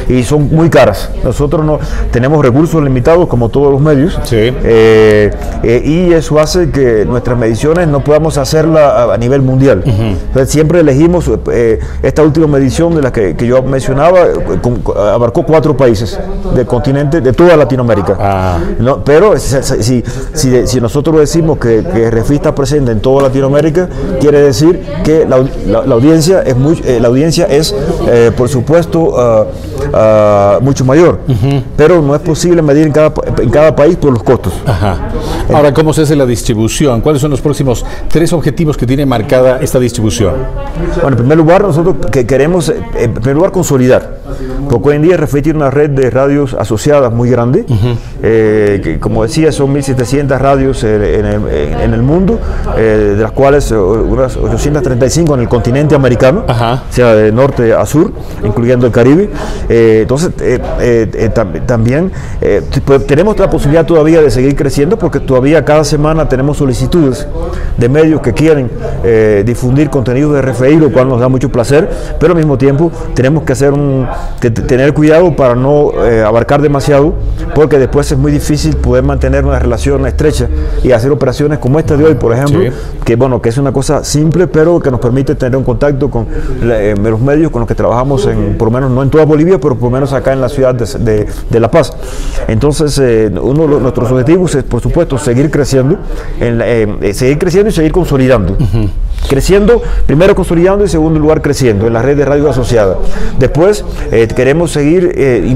y 0.10 0.22
son 0.24 0.50
muy 0.54 0.70
caras. 0.70 1.10
Nosotros 1.24 1.64
no 1.66 1.80
tenemos 2.12 2.44
recursos 2.44 2.84
limitados, 2.84 3.28
como 3.30 3.48
todos 3.48 3.72
los 3.72 3.80
medios, 3.82 4.20
Sí. 4.24 4.36
eh, 4.36 5.32
eh, 5.64 5.82
y 5.86 6.12
eso 6.14 6.38
hace 6.40 6.70
que 6.70 7.06
nuestras 7.06 7.38
mediciones 7.38 7.88
no 7.88 8.04
podamos 8.04 8.38
hacerla 8.38 8.90
a, 9.04 9.14
a 9.14 9.18
nivel 9.18 9.42
mundial. 9.42 9.84
Entonces, 9.86 10.50
siempre 10.52 10.82
elegimos 10.82 11.32
eh, 11.52 11.80
esta 12.04 12.24
última 12.24 12.48
medición 12.48 12.94
de 12.94 13.02
la 13.02 13.12
que, 13.14 13.36
que 13.38 13.48
yo 13.48 13.64
mencionaba, 13.64 14.20
con- 14.62 14.82
abarcó 14.98 15.44
cuatro 15.44 15.78
países 15.78 16.20
del 16.54 16.66
continente, 16.66 17.22
de 17.22 17.32
toda 17.32 17.56
Latinoamérica. 17.56 18.18
Ah. 18.20 18.60
No, 18.80 19.02
pero 19.04 19.38
si, 19.40 20.04
si- 20.34 20.82
nosotros 20.82 21.18
decimos 21.20 21.58
que, 21.58 21.84
que 21.84 22.12
RFI 22.12 22.36
está 22.36 22.54
presente 22.54 22.92
en 22.92 23.00
toda 23.00 23.24
Latinoamérica, 23.24 23.88
quiere 24.20 24.42
decir 24.42 24.84
que 25.06 25.26
la, 25.26 25.38
au- 25.38 25.50
la- 25.68 25.86
la 25.86 25.96
audiencia 25.96 26.42
es 26.42 26.56
muy, 26.58 26.76
la 27.00 27.08
audiencia 27.08 27.46
es, 27.46 27.74
eh, 28.28 28.32
por 28.32 28.50
supuesto, 28.50 29.14
ah, 29.18 29.46
ah, 29.94 30.60
mucho 30.62 30.86
mayor. 30.86 31.20
Pero 31.76 32.02
no 32.02 32.16
es 32.16 32.22
posible 32.22 32.62
medir 32.62 32.88
en 32.88 32.92
cada, 32.92 33.14
en 33.38 33.50
cada 33.50 33.76
país 33.76 33.96
por 33.98 34.12
los 34.12 34.24
costos. 34.24 34.54
Ajá. 34.66 35.10
Ahora, 35.54 35.74
¿cómo 35.74 35.94
se 35.94 36.02
hace 36.04 36.16
la 36.16 36.26
distribución? 36.26 37.02
¿Cuáles 37.02 37.22
son 37.22 37.32
los 37.32 37.42
próximos 37.42 37.86
tres 38.10 38.34
objetivos 38.34 38.78
que 38.78 38.86
tiene 38.86 39.06
marcada 39.06 39.60
esta 39.62 39.80
distribución? 39.80 40.34
Bueno, 40.96 41.10
en 41.10 41.16
primer 41.18 41.38
lugar, 41.38 41.62
nosotros 41.62 41.96
que 42.12 42.26
queremos, 42.26 42.70
eh, 42.70 42.82
en 42.98 43.14
primer 43.14 43.36
lugar, 43.36 43.52
consolidar. 43.52 44.16
Porque 44.70 44.90
hoy 44.90 44.96
en 44.96 45.02
día 45.04 45.18
tiene 45.44 45.58
una 45.60 45.70
red 45.70 45.92
de 45.92 46.10
radios 46.10 46.56
asociadas 46.56 47.12
muy 47.14 47.30
grande. 47.30 47.66
eh, 48.24 48.82
que, 48.84 49.00
como 49.00 49.22
decía, 49.24 49.52
son 49.52 49.72
1.700 49.74 50.38
radios 50.40 50.84
eh, 50.84 51.20
en, 51.20 51.26
el, 51.26 51.48
en- 51.48 51.80
en 51.80 51.94
el 51.94 52.02
mundo, 52.02 52.40
eh, 52.76 53.14
de 53.16 53.22
las 53.22 53.32
cuales 53.32 53.70
unas 53.72 54.36
835 54.38 55.36
en 55.36 55.42
el 55.42 55.48
continente 55.50 55.94
americano, 55.94 56.44
Ajá. 56.48 56.84
o 56.90 56.94
sea, 56.94 57.14
de 57.14 57.32
norte 57.32 57.72
a 57.74 57.86
sur, 57.86 58.12
incluyendo 58.44 58.88
el 58.88 58.92
Caribe. 58.92 59.30
Eh, 59.70 60.00
entonces, 60.02 60.32
tam- 61.34 61.66
también 61.68 62.12
pues, 62.86 63.06
tenemos 63.06 63.38
la 63.38 63.50
posibilidad 63.50 63.86
todavía 63.86 64.22
de 64.22 64.32
seguir 64.32 64.56
creciendo 64.56 64.98
porque 64.98 65.20
todavía 65.20 65.35
cada 65.42 65.84
semana 65.84 66.30
tenemos 66.30 66.58
solicitudes 66.58 67.28
de 67.78 67.90
medios 67.90 68.22
que 68.22 68.34
quieren 68.34 68.70
eh, 69.04 69.44
difundir 69.46 69.90
contenidos 69.90 70.34
de 70.34 70.42
RFI, 70.42 70.78
lo 70.78 70.92
cual 70.92 71.10
nos 71.10 71.20
da 71.20 71.28
mucho 71.28 71.50
placer, 71.52 71.90
pero 72.20 72.32
al 72.34 72.38
mismo 72.38 72.58
tiempo 72.58 72.90
tenemos 73.14 73.44
que 73.44 73.52
hacer 73.54 73.74
un, 73.74 74.08
que 74.40 74.50
t- 74.50 74.62
tener 74.62 74.94
cuidado 74.94 75.36
para 75.36 75.56
no 75.56 75.92
eh, 76.06 76.24
abarcar 76.24 76.62
demasiado, 76.62 77.14
porque 77.54 77.78
después 77.78 78.10
es 78.12 78.18
muy 78.18 78.32
difícil 78.32 78.78
poder 78.78 79.04
mantener 79.04 79.46
una 79.46 79.60
relación 79.60 80.06
estrecha 80.08 80.48
y 80.84 80.92
hacer 80.94 81.12
operaciones 81.12 81.60
como 81.60 81.80
esta 81.80 81.98
de 81.98 82.06
hoy, 82.06 82.16
por 82.16 82.32
ejemplo, 82.34 82.62
Sí. 82.62 82.70
que 83.04 83.16
bueno, 83.18 83.42
que 83.42 83.50
es 83.50 83.58
una 83.58 83.74
cosa 83.74 84.04
simple, 84.04 84.48
pero 84.48 84.80
que 84.80 84.90
nos 84.90 85.00
permite 85.02 85.36
tener 85.36 85.58
un 85.58 85.64
contacto 85.66 86.10
con 86.10 86.28
eh, 86.64 86.96
los 87.04 87.20
medios 87.20 87.52
con 87.52 87.60
los 87.60 87.68
que 87.68 87.76
trabajamos, 87.76 88.26
en, 88.28 88.58
por 88.58 88.68
lo 88.70 88.72
menos 88.72 88.90
no 88.92 89.04
en 89.04 89.10
toda 89.10 89.26
Bolivia, 89.26 89.60
pero 89.60 89.76
por 89.76 89.90
lo 89.90 89.92
menos 89.92 90.14
acá 90.14 90.32
en 90.34 90.40
la 90.42 90.48
ciudad 90.50 90.74
de, 90.74 90.86
de- 91.00 91.28
de 91.50 91.60
La 91.60 91.70
Paz. 91.70 91.92
Entonces, 92.48 93.00
uno 93.42 93.68
de 93.68 93.80
nuestros 93.82 94.12
objetivos 94.12 94.56
es, 94.56 94.64
por 94.64 94.80
supuesto, 94.82 95.18
seguir 95.26 95.52
creciendo, 95.52 95.98
en 96.40 96.58
la- 96.60 96.68
eh, 96.68 96.88
eh, 97.02 97.14
seguir 97.14 97.38
creciendo 97.38 97.70
y 97.70 97.74
seguir 97.74 97.92
consolidando. 97.92 98.56
Creciendo, 99.28 99.82
primero 100.06 100.36
consolidando 100.36 100.84
y 100.84 100.86
en 100.86 100.90
segundo 100.92 101.20
lugar 101.20 101.42
creciendo 101.42 101.88
en 101.88 101.94
la 101.94 102.02
red 102.04 102.16
de 102.16 102.26
radio 102.26 102.48
asociada. 102.50 102.96
Después 103.40 103.84
eh, 104.12 104.28
queremos 104.28 104.72
seguir 104.72 105.04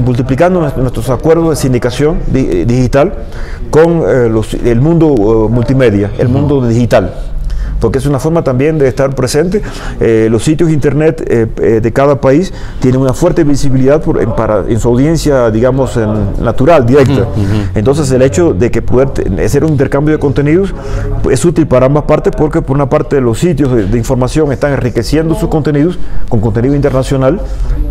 multiplicando 0.04 0.60
nues- 0.60 0.76
nuestros 0.76 1.08
acuerdos 1.08 1.50
de 1.50 1.56
sindicación 1.56 2.18
di- 2.26 2.64
digital 2.64 3.12
con 3.70 4.02
los- 4.34 4.54
el 4.54 4.80
mundo 4.80 5.48
multimedia, 5.48 6.10
el 6.18 6.28
mundo 6.28 6.66
digital 6.66 7.14
porque 7.80 7.98
es 7.98 8.06
una 8.06 8.18
forma 8.18 8.44
también 8.44 8.78
de 8.78 8.88
estar 8.88 9.14
presente. 9.14 9.62
Eh, 10.00 10.28
los 10.30 10.44
sitios 10.44 10.70
internet 10.70 11.24
eh, 11.26 11.46
eh, 11.60 11.80
de 11.82 11.92
cada 11.92 12.20
país 12.20 12.52
tienen 12.80 13.00
una 13.00 13.12
fuerte 13.14 13.44
visibilidad 13.44 14.00
por- 14.02 14.20
en, 14.22 14.32
para, 14.32 14.64
en 14.68 14.78
su 14.78 14.88
audiencia, 14.88 15.50
digamos, 15.50 15.96
en- 15.96 16.42
natural, 16.44 16.86
directa. 16.86 17.26
Entonces, 17.74 18.10
el 18.10 18.22
hecho 18.22 18.52
de 18.52 18.70
que 18.70 18.82
poder 18.82 19.08
hacer 19.44 19.64
un 19.64 19.70
intercambio 19.70 20.14
de 20.14 20.20
contenidos 20.20 20.74
pues, 21.22 21.38
es 21.38 21.44
útil 21.44 21.66
para 21.66 21.86
ambas 21.86 22.04
partes, 22.04 22.32
porque 22.36 22.62
por 22.62 22.76
una 22.76 22.88
parte 22.88 23.20
los 23.20 23.38
sitios 23.38 23.72
de, 23.74 23.86
de 23.86 23.98
información 23.98 24.52
están 24.52 24.72
enriqueciendo 24.72 25.34
sus 25.34 25.48
contenidos 25.48 25.98
con 26.28 26.40
contenido 26.40 26.74
internacional. 26.74 27.40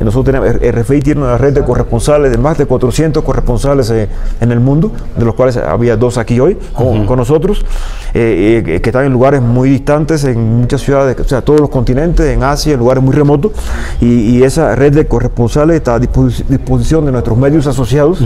Nosotros 0.04 0.26
tenemos, 0.26 0.50
RFI 0.62 1.02
tiene 1.02 1.22
una 1.22 1.38
red 1.38 1.54
de 1.54 1.64
corresponsales, 1.64 2.32
de 2.32 2.38
más 2.38 2.58
de 2.58 2.66
400 2.66 3.24
corresponsales 3.24 3.90
eh, 3.90 4.08
en 4.42 4.52
el 4.52 4.60
mundo, 4.60 4.92
de 5.18 5.26
los 5.26 5.34
cuales 5.36 5.58
había 5.58 5.96
dos 5.98 6.18
aquí 6.18 6.40
hoy 6.40 6.58
con, 6.74 7.06
con 7.06 7.18
nosotros, 7.18 7.66
eh, 8.14 8.64
eh, 8.66 8.80
que 8.82 8.90
están 8.90 9.06
en 9.06 9.14
lugares 9.14 9.42
muy 9.42 9.79
distantes, 9.80 10.24
en 10.26 10.62
muchas 10.62 10.82
ciudades, 10.82 11.18
o 11.20 11.24
sea, 11.24 11.42
todos 11.42 11.60
los 11.60 11.70
continentes, 11.70 12.26
en 12.26 12.44
Asia, 12.44 12.74
en 12.74 12.80
lugares 12.80 13.04
muy 13.04 13.14
remotos, 13.14 13.54
y, 14.02 14.40
esa 14.40 14.74
red 14.74 14.94
de 14.94 15.06
corresponsales 15.06 15.78
está 15.78 15.96
a 15.96 16.00
disposición 16.00 17.06
de 17.06 17.12
nuestros 17.12 17.38
medios 17.38 17.68
asociados 17.68 18.20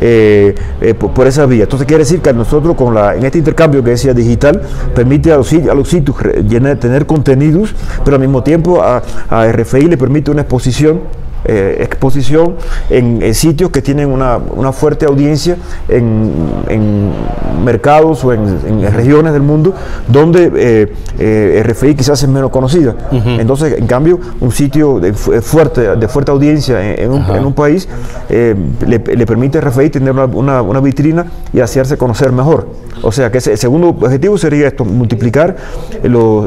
eh, 0.00 0.54
eh, 0.80 0.94
por, 0.94 1.26
esa 1.26 1.46
vía. 1.46 1.64
Entonces 1.64 1.86
quiere 1.86 2.02
decir 2.02 2.20
que 2.20 2.32
nosotros 2.32 2.74
con 2.74 2.94
la, 2.94 3.14
en 3.14 3.24
este 3.24 3.38
intercambio 3.38 3.82
que 3.82 3.90
decía 3.90 4.12
digital, 4.12 4.60
permite 4.94 5.32
a 5.32 5.36
los, 5.36 5.52
a 5.52 5.74
los 5.74 5.88
sitios 5.88 6.16
tener 6.80 7.06
contenidos, 7.06 7.74
pero 8.04 8.16
al 8.16 8.20
mismo 8.20 8.42
tiempo 8.42 8.82
a, 8.82 9.02
a 9.30 9.46
RFI 9.52 9.82
le 9.82 9.96
permite 9.96 10.30
una 10.30 10.42
exposición 10.42 11.00
eh, 11.48 11.78
exposición 11.80 12.56
en, 12.90 13.34
sitios 13.34 13.70
que 13.70 13.82
tienen 13.82 14.10
una, 14.10 14.40
fuerte 14.72 15.06
audiencia 15.06 15.56
en, 15.88 17.12
mercados 17.64 18.24
o 18.24 18.32
en, 18.32 18.82
regiones 18.92 19.32
del 19.32 19.42
mundo 19.42 19.72
donde 20.08 20.50
eh, 20.56 20.92
eh, 21.18 21.62
RFI 21.64 21.94
quizás 21.94 22.22
es 22.22 22.28
menos 22.28 22.50
conocida. 22.50 22.94
Entonces, 23.12 23.78
en 23.78 23.86
cambio, 23.86 24.18
un 24.40 24.50
sitio 24.50 24.98
de, 25.00 25.12
fuerte, 25.12 25.96
de 25.96 26.08
fuerte 26.08 26.30
audiencia 26.30 26.94
en, 26.94 27.10
un, 27.10 27.52
país 27.54 27.88
le, 28.28 28.98
permite 28.98 29.58
a 29.58 29.60
RFI 29.60 29.90
tener 29.90 30.12
una, 30.12 30.62
una 30.62 30.80
vitrina 30.80 31.26
y 31.52 31.60
hacerse 31.60 31.96
conocer 31.96 32.32
mejor. 32.32 32.66
O 33.02 33.12
sea 33.12 33.30
que 33.30 33.38
el 33.38 33.58
segundo 33.58 33.88
objetivo 33.88 34.38
sería 34.38 34.68
esto, 34.68 34.84
multiplicar 34.84 35.56
los, 36.02 36.46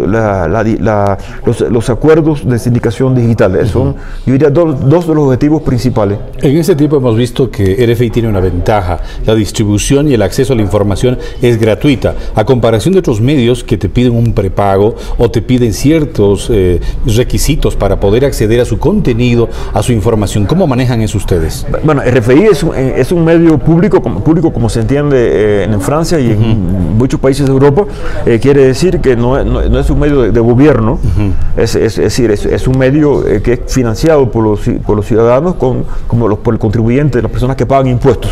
acuerdos 1.90 2.48
de 2.48 2.60
sindicación 2.60 3.16
digital. 3.16 3.68
Son, 3.68 3.96
yo 4.26 4.34
diría, 4.34 4.50
dos, 4.50 4.89
de 4.90 5.14
los 5.16 5.26
objetivos 5.26 5.62
principales. 5.62 6.18
En 6.42 6.58
ese 6.58 6.76
tiempo 6.76 6.98
hemos 6.98 7.16
visto 7.16 7.52
que 7.52 7.86
RFI 7.86 8.10
tiene 8.10 8.28
una 8.28 8.40
ventaja. 8.40 9.00
La 9.26 9.36
distribución 9.36 10.08
y 10.08 10.16
el 10.16 10.22
acceso 10.22 10.54
a 10.54 10.56
la 10.56 10.64
información 10.64 11.18
es 11.42 11.60
gratuita, 11.60 12.16
a 12.34 12.44
comparación 12.44 12.94
de 12.94 13.00
otros 13.00 13.22
medios 13.22 13.64
que 13.64 13.78
te 13.78 13.88
piden 13.88 14.16
un 14.16 14.34
prepago 14.34 14.96
o 15.18 15.30
te 15.30 15.42
piden 15.42 15.74
ciertos 15.74 16.50
eh, 16.52 16.80
requisitos 17.06 17.76
para 17.76 18.00
poder 18.00 18.26
acceder 18.26 18.60
a 18.62 18.66
su 18.66 18.80
contenido, 18.80 19.48
a 19.74 19.84
su 19.84 19.92
información. 19.92 20.46
¿Cómo 20.46 20.66
manejan 20.66 21.02
eso 21.02 21.18
ustedes? 21.18 21.68
Bueno, 21.84 22.02
RFI 22.02 22.44
es 22.44 22.64
un, 22.64 22.76
eh, 22.76 22.96
es 22.98 23.12
un 23.12 23.24
medio 23.24 23.60
público, 23.60 24.02
público 24.02 24.52
como 24.52 24.70
se 24.70 24.82
entiende 24.82 25.18
eh, 25.18 25.64
en 25.66 25.82
Francia 25.82 26.20
y 26.20 26.32
en 26.32 26.98
muchos 26.98 27.20
países 27.20 27.46
de 27.46 27.52
Europa, 27.52 27.86
eh, 28.26 28.40
quiere 28.42 28.66
decir 28.66 29.00
que 29.00 29.16
no, 29.16 29.44
no, 29.44 29.80
es 29.80 29.90
un 29.90 30.00
medio 30.00 30.32
de, 30.32 30.40
gobierno, 30.40 31.00
es, 31.56 31.76
es, 31.76 31.98
decir, 31.98 32.32
es, 32.32 32.68
un 32.68 32.78
medio 32.78 33.24
que 33.44 33.54
es 33.54 33.60
financiado 33.68 34.32
por 34.32 34.44
los, 34.44 34.62
por 34.86 34.96
los 34.96 35.06
ciudadanos, 35.06 35.56
con, 35.56 35.86
como 36.08 36.28
los, 36.28 36.40
por 36.40 36.54
el 36.54 36.60
contribuyente, 36.60 37.22
las 37.22 37.32
personas 37.32 37.56
que 37.56 37.66
pagan 37.66 37.88
impuestos. 37.88 38.32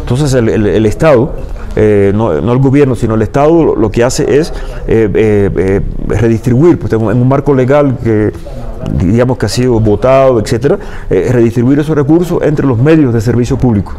Entonces 0.00 0.32
el, 0.34 0.48
el, 0.48 0.86
Estado, 0.86 1.32
eh, 1.76 2.12
no, 2.14 2.40
no, 2.40 2.52
el 2.52 2.58
gobierno, 2.58 2.94
sino 2.94 3.14
el 3.14 3.22
Estado 3.22 3.74
lo, 3.74 3.90
que 3.90 4.04
hace 4.04 4.38
es 4.38 4.52
redistribuir 6.08 6.78
pues, 6.78 6.92
en 6.92 7.02
un 7.02 7.28
marco 7.28 7.54
legal 7.54 7.96
que 8.02 8.32
digamos 8.98 9.38
que 9.38 9.46
ha 9.46 9.48
sido 9.48 9.80
votado, 9.80 10.38
etcétera, 10.40 10.78
redistribuir 11.08 11.78
esos 11.78 11.96
recursos 11.96 12.42
entre 12.42 12.66
los 12.66 12.78
medios 12.78 13.14
de 13.14 13.20
servicio 13.20 13.56
público. 13.56 13.94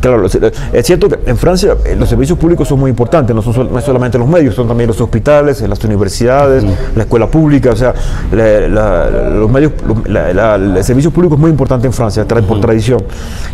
Claro, 0.00 0.26
es 0.26 0.86
cierto 0.86 1.08
que 1.08 1.18
en 1.26 1.36
Francia 1.36 1.76
eh, 1.84 1.94
los 1.96 2.08
servicios 2.08 2.38
públicos 2.38 2.66
son 2.66 2.80
muy 2.80 2.90
importantes, 2.90 3.34
no 3.34 3.42
son 3.42 3.72
no 3.72 3.80
solamente 3.80 4.18
los 4.18 4.28
medios, 4.28 4.54
son 4.54 4.66
también 4.66 4.88
los 4.88 5.00
hospitales, 5.00 5.60
las 5.62 5.84
universidades, 5.84 6.64
la 6.96 7.02
escuela 7.02 7.28
pública, 7.28 7.70
o 7.70 7.76
sea, 7.76 7.94
los 8.32 9.50
medios, 9.50 9.72
el 10.06 10.84
servicio 10.84 11.10
público 11.10 11.34
es 11.34 11.40
muy 11.40 11.50
importante 11.50 11.86
en 11.86 11.92
Francia 11.92 12.26
por 12.26 12.60
tradición 12.60 13.02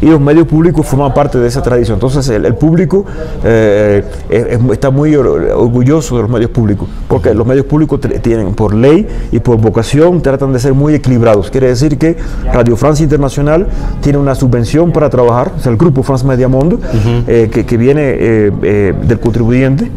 y 0.00 0.06
los 0.06 0.20
medios 0.20 0.46
públicos 0.46 0.86
forman 0.86 1.12
parte 1.12 1.38
de 1.38 1.48
esa 1.48 1.62
tradición. 1.62 1.96
Entonces 1.96 2.28
el, 2.28 2.54
público 2.54 3.04
eh, 3.44 4.04
está 4.72 4.90
muy 4.90 5.14
orgulloso 5.16 6.16
de 6.16 6.22
los 6.22 6.30
medios 6.30 6.50
públicos, 6.50 6.88
porque 7.08 7.34
los 7.34 7.46
medios 7.46 7.66
públicos 7.66 8.00
tienen 8.22 8.54
por 8.54 8.74
ley 8.74 9.06
y 9.32 9.38
por 9.40 9.58
vocación 9.58 10.22
tratan 10.22 10.52
de 10.52 10.60
ser 10.60 10.74
muy 10.74 10.94
equilibrados. 10.94 11.50
Quiere 11.50 11.68
decir 11.68 11.98
que 11.98 12.16
Radio 12.52 12.76
Francia 12.76 13.04
Internacional 13.04 13.68
tiene 14.00 14.18
una 14.18 14.34
subvención 14.34 14.92
para 14.92 15.10
trabajar, 15.10 15.52
o 15.56 15.60
sea, 15.60 15.72
el 15.72 15.78
grupo 15.78 16.02
France 16.08 16.26
Media 16.26 16.48
Mundo, 16.48 16.80
eh, 17.26 17.50
que, 17.52 17.66
que, 17.66 17.76
viene 17.76 18.00
eh, 18.00 18.50
eh, 18.62 18.94
del 18.98 19.20
contribuyente 19.20 19.90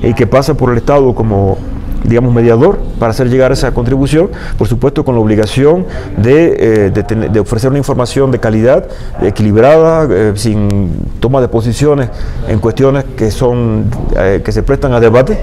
y 0.00 0.14
que 0.14 0.24
pasa 0.24 0.54
por 0.54 0.70
el 0.70 0.76
Estado 0.76 1.12
como 1.12 1.58
digamos, 2.06 2.32
mediador 2.32 2.78
para 2.98 3.10
hacer 3.10 3.28
llegar 3.28 3.52
esa 3.52 3.72
contribución, 3.72 4.30
por 4.56 4.68
supuesto 4.68 5.04
con 5.04 5.14
la 5.14 5.20
obligación 5.20 5.86
de, 6.16 6.92
eh, 6.94 7.28
de, 7.30 7.40
ofrecer 7.40 7.70
una 7.70 7.78
información 7.78 8.30
de 8.30 8.38
calidad, 8.38 8.86
equilibrada, 9.22 10.06
eh, 10.10 10.32
sin 10.36 10.90
toma 11.20 11.40
de 11.40 11.48
posiciones 11.48 12.08
en 12.48 12.58
cuestiones 12.58 13.04
que 13.16 13.30
son 13.30 13.86
eh, 14.16 14.40
que 14.44 14.52
se 14.52 14.62
prestan 14.62 14.92
a 14.92 15.00
debate, 15.00 15.38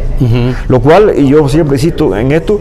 lo 0.68 0.80
cual, 0.80 1.14
y 1.16 1.28
yo 1.28 1.48
siempre 1.50 1.76
insisto 1.76 2.16
en 2.16 2.32
esto, 2.32 2.60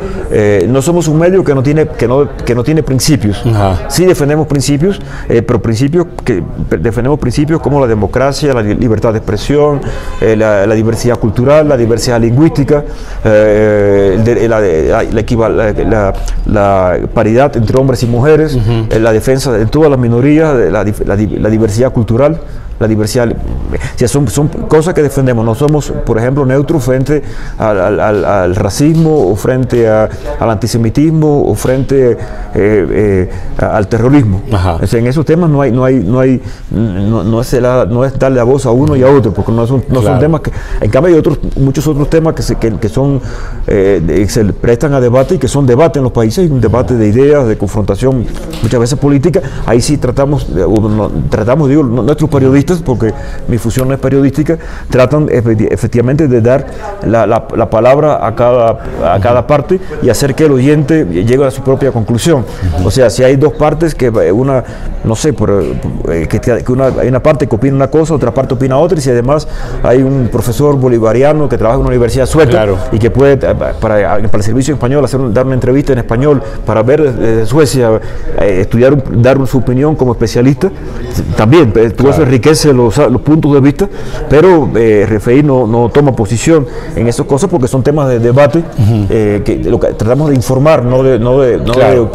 no 0.69 0.83
somos 0.83 1.09
un 1.09 1.19
medio 1.19 1.45
que 1.45 1.55
no 1.55 1.63
tiene, 1.63 1.87
que 1.87 2.09
no, 2.09 2.29
que 2.45 2.55
no 2.55 2.65
tiene 2.65 2.83
principios. 2.83 3.43
Sí 3.89 4.05
defendemos 4.05 4.47
principios, 4.47 5.01
pero 5.29 5.61
principios 5.61 6.07
que 6.25 6.43
defendemos 6.81 7.19
principios 7.19 7.61
como 7.61 7.81
la 7.81 7.87
democracia, 7.87 8.53
la 8.53 8.63
libertad 8.63 9.13
de 9.13 9.19
expresión, 9.19 9.81
la, 10.21 10.67
la, 10.67 10.75
diversidad 10.75 11.19
cultural, 11.19 11.69
la 11.69 11.77
diversidad 11.77 12.21
lingüística, 12.21 12.85
la, 15.89 16.15
la, 16.47 16.99
paridad 17.15 17.57
entre 17.57 17.79
hombres 17.79 18.03
y 18.03 18.07
mujeres, 18.07 18.57
eh, 18.91 18.99
la 18.99 19.13
defensa 19.13 19.53
de 19.53 19.67
todas 19.67 19.91
las 19.91 19.99
minorías, 19.99 20.55
la 20.71 21.51
diversidad 21.51 21.93
cultural 21.93 22.41
la 22.83 22.89
diversidad. 22.89 23.33
son, 24.07 24.29
son 24.29 24.49
cosas 24.49 24.93
que 24.93 25.03
defendemos, 25.03 25.45
no 25.45 25.55
somos, 25.55 25.91
por 26.05 26.19
ejemplo, 26.19 26.45
neutros 26.45 26.85
frente 26.85 27.23
al, 27.59 28.55
racismo 28.57 29.31
o 29.31 29.37
frente 29.37 29.89
al 29.89 30.11
antisemitismo 30.41 31.45
o 31.45 31.55
frente 31.55 32.13
eh, 32.13 32.17
eh, 32.55 33.31
al 33.59 33.87
terrorismo. 33.89 34.43
en 34.81 35.07
esos 35.07 35.25
temas 35.25 35.49
no 35.49 35.63
hay, 35.63 35.73
no 35.73 35.85
hay, 35.85 36.01
no 36.01 36.21
hay, 36.21 36.43
no, 36.71 37.41
es, 37.41 37.61
no 37.89 38.05
es 38.05 38.19
darle 38.19 38.37
la 38.37 38.45
voz 38.45 38.67
a 38.67 38.71
uno 38.71 38.97
y 38.97 39.03
a 39.03 39.09
otro, 39.09 39.33
porque 39.33 39.53
no 39.53 39.67
son, 39.67 39.85
no 39.89 40.03
son 40.03 40.19
temas 40.19 40.41
que, 40.41 40.51
en 40.81 40.91
cambio 40.91 41.13
hay 41.13 41.19
otros, 41.19 41.39
muchos 41.57 41.87
otros 41.87 42.11
temas 42.11 42.35
que, 42.35 42.43
se, 42.43 42.57
que, 42.57 42.89
son, 42.89 43.21
eh, 43.67 44.27
se 44.29 44.45
prestan 44.45 44.95
a 44.95 45.01
debate 45.01 45.37
y 45.37 45.39
que 45.39 45.49
son 45.49 45.67
debate 45.67 46.01
en 46.01 46.03
los 46.05 46.13
países, 46.13 46.51
un 46.51 46.61
debate 46.61 46.97
de 46.97 47.09
ideas, 47.09 47.47
de 47.47 47.57
confrontación, 47.57 48.27
muchas 48.63 48.81
veces 48.81 48.99
política, 48.99 49.41
ahí 49.67 49.81
sí 49.81 49.99
tratamos, 49.99 50.47
tratamos, 51.31 51.69
digo, 51.69 51.83
nuestros 51.83 52.29
periodistas 52.29 52.72
porque 52.81 53.13
mi 53.49 53.59
función 53.59 53.89
no 53.89 53.95
es 53.95 54.01
periodística, 54.01 54.59
tratan 54.91 55.29
efectivamente 55.31 56.29
de 56.29 56.41
dar 56.41 56.67
la, 57.07 57.71
palabra 57.71 58.27
a 58.27 58.35
cada, 58.35 58.79
a 59.15 59.21
cada 59.21 59.47
parte 59.47 59.81
y 60.03 60.09
hacer 60.09 60.35
que 60.35 60.45
el 60.45 60.53
oyente 60.53 61.05
llegue 61.07 61.45
a 61.45 61.51
su 61.51 61.63
propia 61.63 61.93
conclusión. 61.93 62.45
O 62.85 62.91
sea, 62.91 63.11
si 63.11 63.23
hay 63.23 63.37
dos 63.37 63.53
partes, 63.53 63.95
que 63.95 64.09
una, 64.09 64.65
no 65.05 65.17
sé, 65.17 65.33
por, 65.33 65.51
eh, 66.09 66.29
que, 66.29 66.73
una, 66.73 66.87
hay 66.87 67.09
una 67.09 67.23
parte 67.23 67.47
que 67.47 67.55
opina 67.55 67.75
una 67.75 67.89
cosa, 67.89 68.15
otra 68.15 68.33
parte 68.33 68.55
opina 68.55 68.79
otra, 68.79 68.99
y 68.99 69.01
si 69.01 69.11
además 69.11 69.49
hay 69.83 70.03
un 70.03 70.29
profesor 70.31 70.77
bolivariano 70.77 71.49
que 71.49 71.59
trabaja 71.59 71.77
en 71.77 71.83
una 71.83 71.91
universidad 71.91 72.27
sueca 72.27 72.67
y 72.93 72.99
que 72.99 73.11
puede, 73.11 73.35
eh, 73.35 73.55
para, 73.55 73.75
para, 73.75 74.17
el 74.17 74.43
servicio 74.43 74.75
español, 74.75 75.05
hacer 75.05 75.21
dar 75.33 75.47
una 75.47 75.55
entrevista 75.55 75.93
en 75.93 75.99
español 75.99 76.43
para 76.67 76.83
ver 76.83 77.13
desde 77.13 77.47
Suecia, 77.47 78.01
eh, 78.41 78.59
estudiar, 78.61 78.97
dar 79.21 79.45
su 79.47 79.59
opinión 79.59 79.97
como 79.97 80.13
especialista, 80.13 80.71
también 81.37 81.73
todo 81.73 82.11
eso 82.11 82.25
enriquece 82.53 82.73
los, 82.73 83.23
puntos 83.23 83.53
de 83.55 83.61
vista, 83.61 83.89
pero 84.29 84.69
eh, 84.77 85.07
RFI 85.09 85.43
no, 85.43 85.67
no, 85.67 85.89
toma 85.91 86.15
posición 86.15 86.67
en 86.97 87.09
esas 87.09 87.27
cosas 87.27 87.49
porque 87.51 87.69
son 87.69 87.83
temas 87.83 88.09
de 88.09 88.19
debate 88.19 88.63
eh, 89.11 89.43
que, 89.45 89.59
lo 89.59 89.79
que 89.79 89.89
tratamos 89.89 90.31
de 90.31 90.37
informar, 90.37 90.85
no 90.85 91.03
de, 91.03 91.19
no 91.19 91.41
de, 91.41 91.59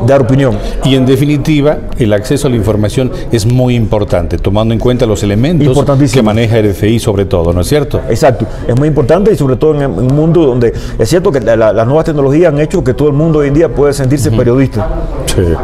dar 0.06 0.22
opinión. 0.22 0.58
Y 0.84 0.96
en 0.96 1.06
definitiva, 1.06 1.77
el 1.98 2.13
acceso 2.13 2.48
a 2.48 2.50
la 2.50 2.56
información 2.56 3.12
es 3.32 3.46
muy 3.46 3.75
importante, 3.75 4.38
tomando 4.38 4.74
en 4.74 4.79
cuenta 4.79 5.06
los 5.06 5.24
elementos 5.24 5.86
que 6.12 6.22
maneja 6.22 6.62
RFI 6.62 7.00
sobre 7.00 7.25
todo, 7.25 7.53
¿no 7.53 7.62
es 7.62 7.67
cierto? 7.67 8.01
Exacto, 8.10 8.46
es 8.67 8.77
muy 8.77 8.88
importante 8.88 9.32
y 9.32 9.38
sobre 9.38 9.56
todo 9.56 9.75
en, 9.75 9.91
un 9.91 10.15
mundo 10.15 10.46
donde 10.46 10.74
es 10.98 11.10
cierto 11.10 11.32
que 11.32 11.39
las 11.39 11.86
nuevas 11.88 12.06
tecnologías 12.06 12.53
han 12.53 12.60
hecho 12.60 12.84
que 12.84 12.94
todo 12.94 13.08
el 13.08 13.13
mundo 13.13 13.39
hoy 13.39 13.48
en 13.48 13.53
día 13.53 13.70
puede 13.70 13.94
sentirse 13.94 14.32
periodista. 14.32 14.88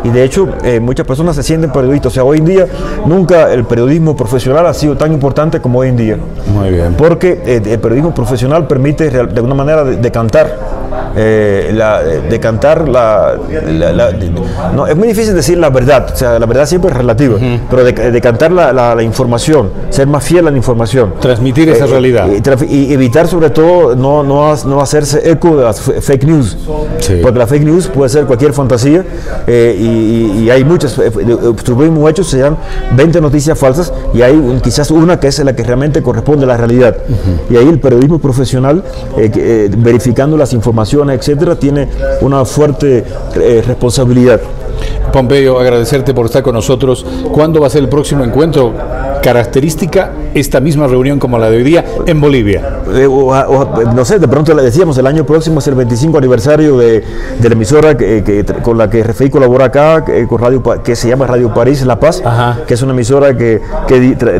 Y 0.04 0.10
de 0.10 0.24
hecho, 0.24 0.50
eh, 0.64 0.80
muchas 0.80 1.06
personas 1.06 1.36
se 1.36 1.44
sienten 1.44 1.72
periodistas. 1.72 2.12
O 2.12 2.14
sea, 2.14 2.24
hoy 2.24 2.38
en 2.40 2.46
día 2.46 2.68
nunca 3.06 3.52
el 3.52 3.66
periodismo 3.66 4.16
profesional 4.16 4.63
ha 4.68 4.74
sido 4.74 4.96
tan 4.96 5.12
importante 5.14 5.62
como 5.62 5.80
hoy 5.80 5.90
en 5.90 5.98
día. 5.98 6.18
Muy 6.54 6.70
bien. 6.70 6.96
Porque 6.98 7.42
eh, 7.46 7.62
el 7.66 7.80
periodismo 7.80 8.14
profesional 8.14 8.68
permite 8.68 9.10
de 9.10 9.20
alguna 9.20 9.56
manera 9.56 9.84
decantar 9.84 10.73
eh, 11.16 11.72
la, 11.74 12.02
decantar 12.04 12.88
la, 12.88 13.38
no, 14.74 14.88
es 14.88 14.96
muy 14.96 15.08
difícil 15.08 15.34
decir 15.34 15.58
la 15.58 15.70
verdad, 15.70 16.12
o 16.14 16.16
sea, 16.16 16.40
la 16.40 16.46
verdad 16.46 16.66
siempre 16.66 16.92
es 16.92 16.98
relativa, 16.98 17.38
pero 17.70 17.84
decantar 17.84 18.52
la, 18.52 18.74
la, 18.74 19.04
información, 19.04 19.70
ser 19.90 20.08
más 20.08 20.24
fiel 20.24 20.48
a 20.48 20.52
la 20.52 20.58
información. 20.58 21.14
Transmitir 21.20 21.70
esa 21.70 21.86
realidad. 21.86 22.28
Y, 22.68 22.94
evitar 22.94 23.28
sobre 23.28 23.50
todo 23.50 23.96
no, 23.96 24.24
no, 24.24 24.56
no 24.66 24.82
hacerse 24.82 25.30
eco 25.30 25.58
de 25.58 25.64
las 25.64 25.82
fake 25.82 26.24
news, 26.26 26.58
porque 27.22 27.40
la 27.40 27.48
fake 27.48 27.64
news 27.64 27.88
puede 27.88 28.10
ser 28.10 28.26
cualquier 28.26 28.54
fantasía 28.54 29.06
y, 29.48 30.50
hay 30.50 30.64
muchas, 30.64 31.00
tuvimos 31.64 32.10
hechos, 32.10 32.28
se 32.28 32.40
llaman 32.40 32.58
20 32.96 33.22
noticias 33.22 33.58
falsas 33.58 33.92
y 34.14 34.22
hay 34.22 34.60
quizás 34.64 34.92
una 34.92 35.20
que 35.20 35.28
es 35.28 35.40
la 35.40 35.56
que 35.56 35.64
realmente 35.64 36.02
corresponde 36.02 36.46
a 36.46 36.48
la 36.48 36.58
realidad. 36.58 36.96
Y 37.50 37.58
ahí 37.58 37.68
el 37.68 37.80
periodismo 37.80 38.20
profesional, 38.20 38.84
eh, 39.18 39.32
eh, 39.36 39.70
verificando 39.76 40.38
las 40.38 40.54
informaciones, 40.54 41.03
etcétera, 41.12 41.56
tiene 41.56 41.90
una 42.22 42.46
fuerte 42.46 43.04
eh, 43.36 43.64
responsabilidad. 43.66 44.40
Pompeo, 45.12 45.60
agradecerte 45.60 46.14
por 46.14 46.26
estar 46.26 46.42
con 46.42 46.56
nosotros. 46.56 47.06
¿Cuándo 47.32 47.60
va 47.60 47.68
a 47.68 47.70
ser 47.70 47.84
el 47.84 47.90
próximo 47.90 48.24
encuentro? 48.24 48.74
Característica 49.24 50.12
esta 50.34 50.60
misma 50.60 50.88
reunión 50.88 51.20
como 51.20 51.38
la 51.38 51.50
de 51.50 51.58
hoy 51.58 51.64
día 51.64 51.86
en 52.06 52.20
Bolivia. 52.20 52.82
Eh, 52.94 53.08
no 53.08 54.06
sé, 54.06 54.20
de 54.20 54.28
pronto 54.28 54.54
le 54.54 54.64
decíamos, 54.64 54.98
el 54.98 55.08
año 55.08 55.26
próximo 55.26 55.60
es 55.60 55.68
el 55.68 55.76
25 55.76 56.18
aniversario 56.18 56.78
de, 56.78 57.04
la 57.42 57.50
emisora 57.50 57.96
que, 57.96 58.46
con 58.62 58.78
la 58.78 58.90
que 58.90 59.04
RFI 59.04 59.30
colabora 59.30 59.66
acá, 59.66 60.04
que, 60.04 60.28
con 60.28 60.40
Radio, 60.40 60.62
que 60.84 60.96
se 60.96 61.08
llama 61.08 61.28
Radio 61.28 61.54
París 61.54 61.86
La 61.86 62.00
Paz, 62.00 62.22
que 62.68 62.74
es 62.74 62.82
una 62.82 62.94
emisora 62.94 63.38
que, 63.38 63.62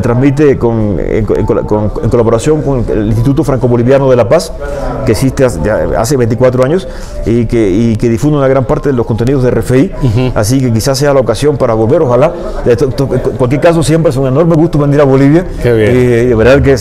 transmite 0.02 0.58
con, 0.58 0.98
en, 0.98 1.24
colaboración 1.24 2.62
con 2.62 2.84
el 2.88 3.06
Instituto 3.06 3.44
Franco-Boliviano 3.44 4.10
de 4.10 4.16
La 4.16 4.28
Paz, 4.28 4.52
que 5.06 5.12
existe 5.12 5.44
hace, 5.44 6.16
24 6.16 6.64
años 6.64 6.86
y 7.26 7.46
que, 7.46 7.96
que 7.98 8.08
difunde 8.08 8.38
una 8.38 8.48
gran 8.48 8.64
parte 8.64 8.90
de 8.90 8.94
los 8.94 9.06
contenidos 9.06 9.42
de 9.42 9.50
RFI. 9.50 9.92
Así 10.34 10.60
que 10.60 10.72
quizás 10.72 10.98
sea 10.98 11.14
la 11.14 11.20
ocasión 11.20 11.56
para 11.56 11.74
volver, 11.74 12.02
ojalá. 12.02 12.32
En 12.66 13.36
cualquier 13.36 13.60
caso, 13.60 13.82
siempre 13.82 14.10
es 14.10 14.16
un 14.16 14.26
enorme 14.26 14.54
gusto 14.54 14.73
venir 14.78 15.00
a 15.00 15.04
Bolivia. 15.04 15.44
Qué 15.62 15.72
bien. 15.72 15.90
Y 15.96 16.26
de 16.26 16.34
verdad 16.34 16.62
que, 16.62 16.76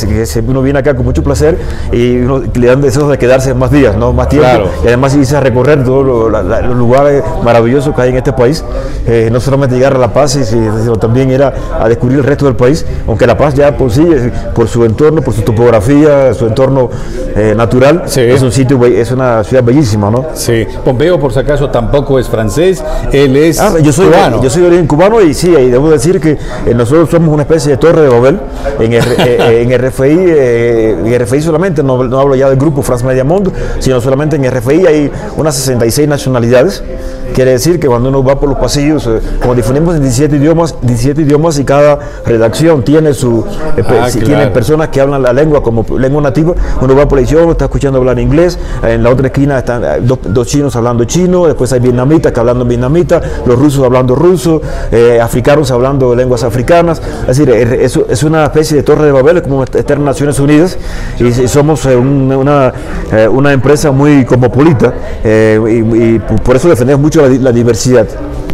uno 0.47 0.61
viene 0.61 0.79
acá 0.79 0.95
con 0.95 1.05
mucho 1.05 1.23
placer 1.23 1.57
y 1.91 2.17
le 2.17 2.67
dan 2.67 2.81
deseos 2.81 3.09
de 3.09 3.17
quedarse 3.17 3.53
más 3.53 3.71
días, 3.71 3.95
¿no? 3.97 4.13
más 4.13 4.29
tiempo. 4.29 4.69
Y 4.83 4.87
además 4.87 5.15
irse 5.15 5.35
a 5.35 5.39
recorrer 5.39 5.83
todos 5.83 6.31
los 6.31 6.77
lugares 6.77 7.23
maravillosos 7.43 7.95
que 7.95 8.01
hay 8.01 8.09
en 8.09 8.17
este 8.17 8.33
país. 8.33 8.63
Eh, 9.05 9.29
no 9.31 9.39
solamente 9.39 9.75
llegar 9.75 9.95
a 9.95 9.97
La 9.97 10.13
Paz, 10.13 10.31
sino 10.31 10.95
también 10.97 11.31
ir 11.31 11.43
a, 11.43 11.53
descubrir 11.87 12.19
el 12.19 12.23
resto 12.23 12.45
del 12.45 12.55
país. 12.55 12.85
Aunque 13.07 13.27
La 13.27 13.37
Paz 13.37 13.53
ya 13.53 13.75
por 13.77 13.91
sí, 13.91 14.05
por 14.53 14.67
su 14.67 14.85
entorno, 14.85 15.21
por 15.21 15.33
su 15.33 15.41
topografía, 15.41 16.33
su 16.33 16.47
entorno 16.47 16.89
eh, 17.35 17.53
natural, 17.55 18.03
es 18.15 18.41
un 18.41 18.51
sitio, 18.51 18.83
es 18.85 19.11
una 19.11 19.43
ciudad 19.43 19.63
bellísima, 19.63 20.09
¿no? 20.09 20.27
Sí. 20.33 20.65
Pompeo, 20.83 21.19
por 21.19 21.33
si 21.33 21.39
acaso, 21.39 21.69
tampoco 21.69 22.19
es 22.19 22.27
francés, 22.27 22.83
él 23.11 23.35
es 23.35 23.59
ah, 23.59 23.73
yo 23.81 23.91
soy, 23.91 24.07
cubano. 24.07 24.41
Yo 24.41 24.49
soy 24.49 24.61
de 24.61 24.67
origen 24.67 24.87
cubano 24.87 25.21
y 25.21 25.33
sí, 25.33 25.49
y 25.49 25.69
debo 25.69 25.89
decir 25.89 26.19
que 26.19 26.31
eh, 26.31 26.73
nosotros 26.75 27.09
somos 27.09 27.29
una 27.29 27.43
especie 27.43 27.71
de 27.71 27.77
torre 27.83 28.03
de 28.03 28.07
Babel 28.07 28.39
en, 28.79 28.93
en 28.93 29.77
RFI, 29.77 30.09
en 30.09 31.19
RFI 31.19 31.41
solamente, 31.41 31.83
no, 31.83 32.01
no, 32.01 32.17
hablo 32.17 32.33
ya 32.33 32.47
del 32.47 32.57
grupo 32.57 32.81
France 32.81 33.05
Media 33.05 33.25
Mundo, 33.25 33.51
sino 33.79 33.99
solamente 33.99 34.37
en 34.37 34.49
RFI 34.49 34.87
hay 34.87 35.11
unas 35.35 35.55
66 35.55 36.07
nacionalidades. 36.07 36.81
Quiere 37.33 37.51
decir 37.51 37.79
que 37.79 37.87
cuando 37.87 38.09
uno 38.09 38.23
va 38.23 38.39
por 38.39 38.47
los 38.47 38.59
pasillos, 38.59 39.07
eh, 39.07 39.19
como 39.41 39.55
difundimos 39.55 39.95
en 39.95 40.01
17 40.01 40.35
idiomas, 40.35 40.75
17 40.81 41.23
idiomas 41.23 41.57
y 41.57 41.63
cada 41.63 41.97
redacción 42.25 42.83
tiene 42.83 43.13
su 43.15 43.43
eh, 43.75 43.83
ah, 43.87 44.07
tiene 44.11 44.47
personas 44.47 44.89
que 44.89 45.01
hablan 45.01 45.23
la 45.23 45.33
lengua 45.33 45.63
como 45.63 45.83
lengua 45.97 46.21
nativa, 46.21 46.53
uno 46.79 46.95
va 46.95 47.07
por 47.07 47.17
la 47.17 47.23
edición, 47.23 47.49
está 47.49 47.65
escuchando 47.65 47.97
hablar 47.97 48.19
inglés, 48.19 48.59
en 48.83 49.01
la 49.01 49.09
otra 49.09 49.27
esquina 49.27 49.57
están 49.57 49.83
eh, 49.83 49.99
dos, 50.01 50.47
chinos 50.47 50.75
hablando 50.75 51.05
chino, 51.05 51.47
después 51.47 51.73
hay 51.73 51.79
vietnamitas 51.79 52.31
que 52.31 52.39
hablando 52.39 52.65
vietnamita, 52.65 53.19
los 53.47 53.57
rusos 53.57 53.83
hablando 53.83 54.13
ruso, 54.13 54.61
africanos 55.19 55.71
hablando 55.71 56.13
lenguas 56.15 56.43
africanas, 56.43 57.01
es 57.27 57.37
decir, 57.37 57.49
es, 57.73 57.97
es, 58.09 58.23
una 58.23 58.45
especie 58.45 58.77
de 58.77 58.83
torre 58.83 59.05
de 59.05 59.11
Babel 59.11 59.41
como 59.41 59.63
estas 59.63 59.99
Naciones 59.99 60.39
Unidas 60.39 60.77
y, 61.19 61.31
somos 61.47 61.85
una, 61.85 62.73
una, 63.29 63.53
empresa 63.53 63.91
muy 63.91 64.25
cosmopolita 64.25 64.93
y 65.23 66.19
por 66.19 66.55
eso 66.55 66.69
defendemos 66.69 67.01
mucho 67.01 67.27
la, 67.27 67.51
diversidad. 67.51 68.07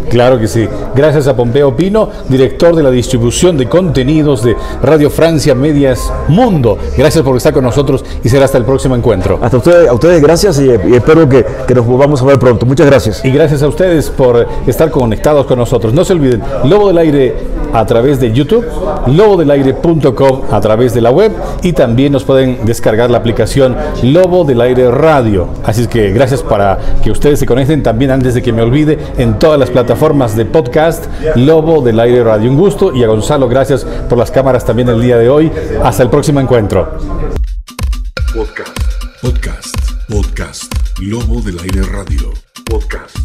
Claro 0.09 0.39
que 0.39 0.47
sí. 0.47 0.67
Gracias 0.95 1.27
a 1.27 1.35
Pompeo 1.35 1.75
Pino, 1.75 2.09
director 2.27 2.75
de 2.75 2.81
la 2.81 2.89
distribución 2.89 3.57
de 3.57 3.69
contenidos 3.69 4.43
de 4.43 4.55
Radio 4.81 5.09
Francia 5.11 5.53
Medias 5.53 6.11
Mundo. 6.27 6.79
Gracias 6.97 7.23
por 7.23 7.38
estar 7.38 7.53
con 7.53 7.63
nosotros 7.63 8.03
y 8.23 8.29
será 8.29 8.45
hasta 8.45 8.57
el 8.57 8.65
próximo 8.65 8.95
encuentro. 8.95 9.39
Hasta 9.41 9.57
ustedes, 9.57 9.88
a 9.88 9.93
ustedes 9.93 10.21
gracias 10.21 10.59
y, 10.59 10.69
espero 10.95 11.29
que, 11.29 11.45
que, 11.67 11.75
nos 11.75 11.85
volvamos 11.85 12.21
a 12.23 12.25
ver 12.25 12.39
pronto. 12.39 12.65
Muchas 12.65 12.88
gracias. 12.88 13.23
Y 13.23 13.31
gracias 13.31 13.61
a 13.61 13.67
ustedes 13.67 14.09
por 14.09 14.47
estar 14.65 14.89
conectados 14.89 15.45
con 15.45 15.59
nosotros. 15.59 15.93
No 15.93 16.03
se 16.03 16.13
olviden, 16.13 16.41
Lobo 16.63 16.88
del 16.88 16.97
Aire 16.97 17.35
a 17.73 17.85
través 17.85 18.19
de 18.19 18.31
YouTube, 18.33 18.65
lobodelaire.com 19.07 20.41
a 20.51 20.61
través 20.61 20.93
de 20.93 21.01
la 21.01 21.11
web 21.11 21.31
y 21.61 21.73
también 21.73 22.11
nos 22.11 22.23
pueden 22.23 22.65
descargar 22.65 23.11
la 23.11 23.19
aplicación 23.19 23.75
Lobo 24.01 24.43
del 24.43 24.61
Aire 24.61 24.89
Radio. 24.89 25.49
Así 25.63 25.81
es 25.81 25.88
que 25.88 26.11
gracias 26.11 26.41
para 26.41 26.79
que 27.03 27.11
ustedes 27.11 27.39
se 27.39 27.45
conecten 27.45 27.83
también 27.83 28.11
antes 28.11 28.33
de 28.33 28.41
que 28.41 28.51
me 28.51 28.61
olvide 28.61 28.97
en 29.17 29.38
todas 29.38 29.59
las 29.59 29.69
plataformas 29.69 30.00
formas 30.00 30.33
de 30.35 30.46
podcast 30.46 31.05
Lobo 31.35 31.81
del 31.81 32.00
Aire 32.00 32.24
Radio. 32.24 32.50
Un 32.50 32.57
gusto 32.57 32.96
y 32.96 33.03
a 33.03 33.07
Gonzalo, 33.07 33.50
gracias 33.50 33.83
por 33.83 34.17
las 34.17 34.31
cámaras 34.31 34.63
también 34.65 34.87
el 34.87 35.01
día 35.01 35.17
de 35.17 35.29
hoy. 35.29 35.51
Hasta 35.83 36.03
el 36.03 36.09
próximo 36.09 36.39
encuentro. 36.39 36.98
Podcast, 38.33 38.79
podcast, 39.22 39.75
podcast, 40.07 40.74
Lobo 41.01 41.41
del 41.41 41.59
Aire 41.59 41.81
Radio. 41.83 42.31
Podcast, 42.65 43.17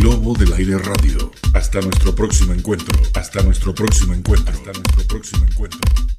Lobo 0.00 0.34
del 0.34 0.52
Aire 0.54 0.78
Radio. 0.78 1.30
Hasta 1.52 1.80
nuestro 1.80 2.14
próximo 2.14 2.54
encuentro. 2.54 2.98
Hasta 3.14 3.42
nuestro 3.42 3.74
próximo 3.74 4.14
encuentro. 4.14 4.52
Hasta 4.54 4.72
nuestro 4.72 5.04
próximo 5.06 5.44
encuentro. 5.44 6.11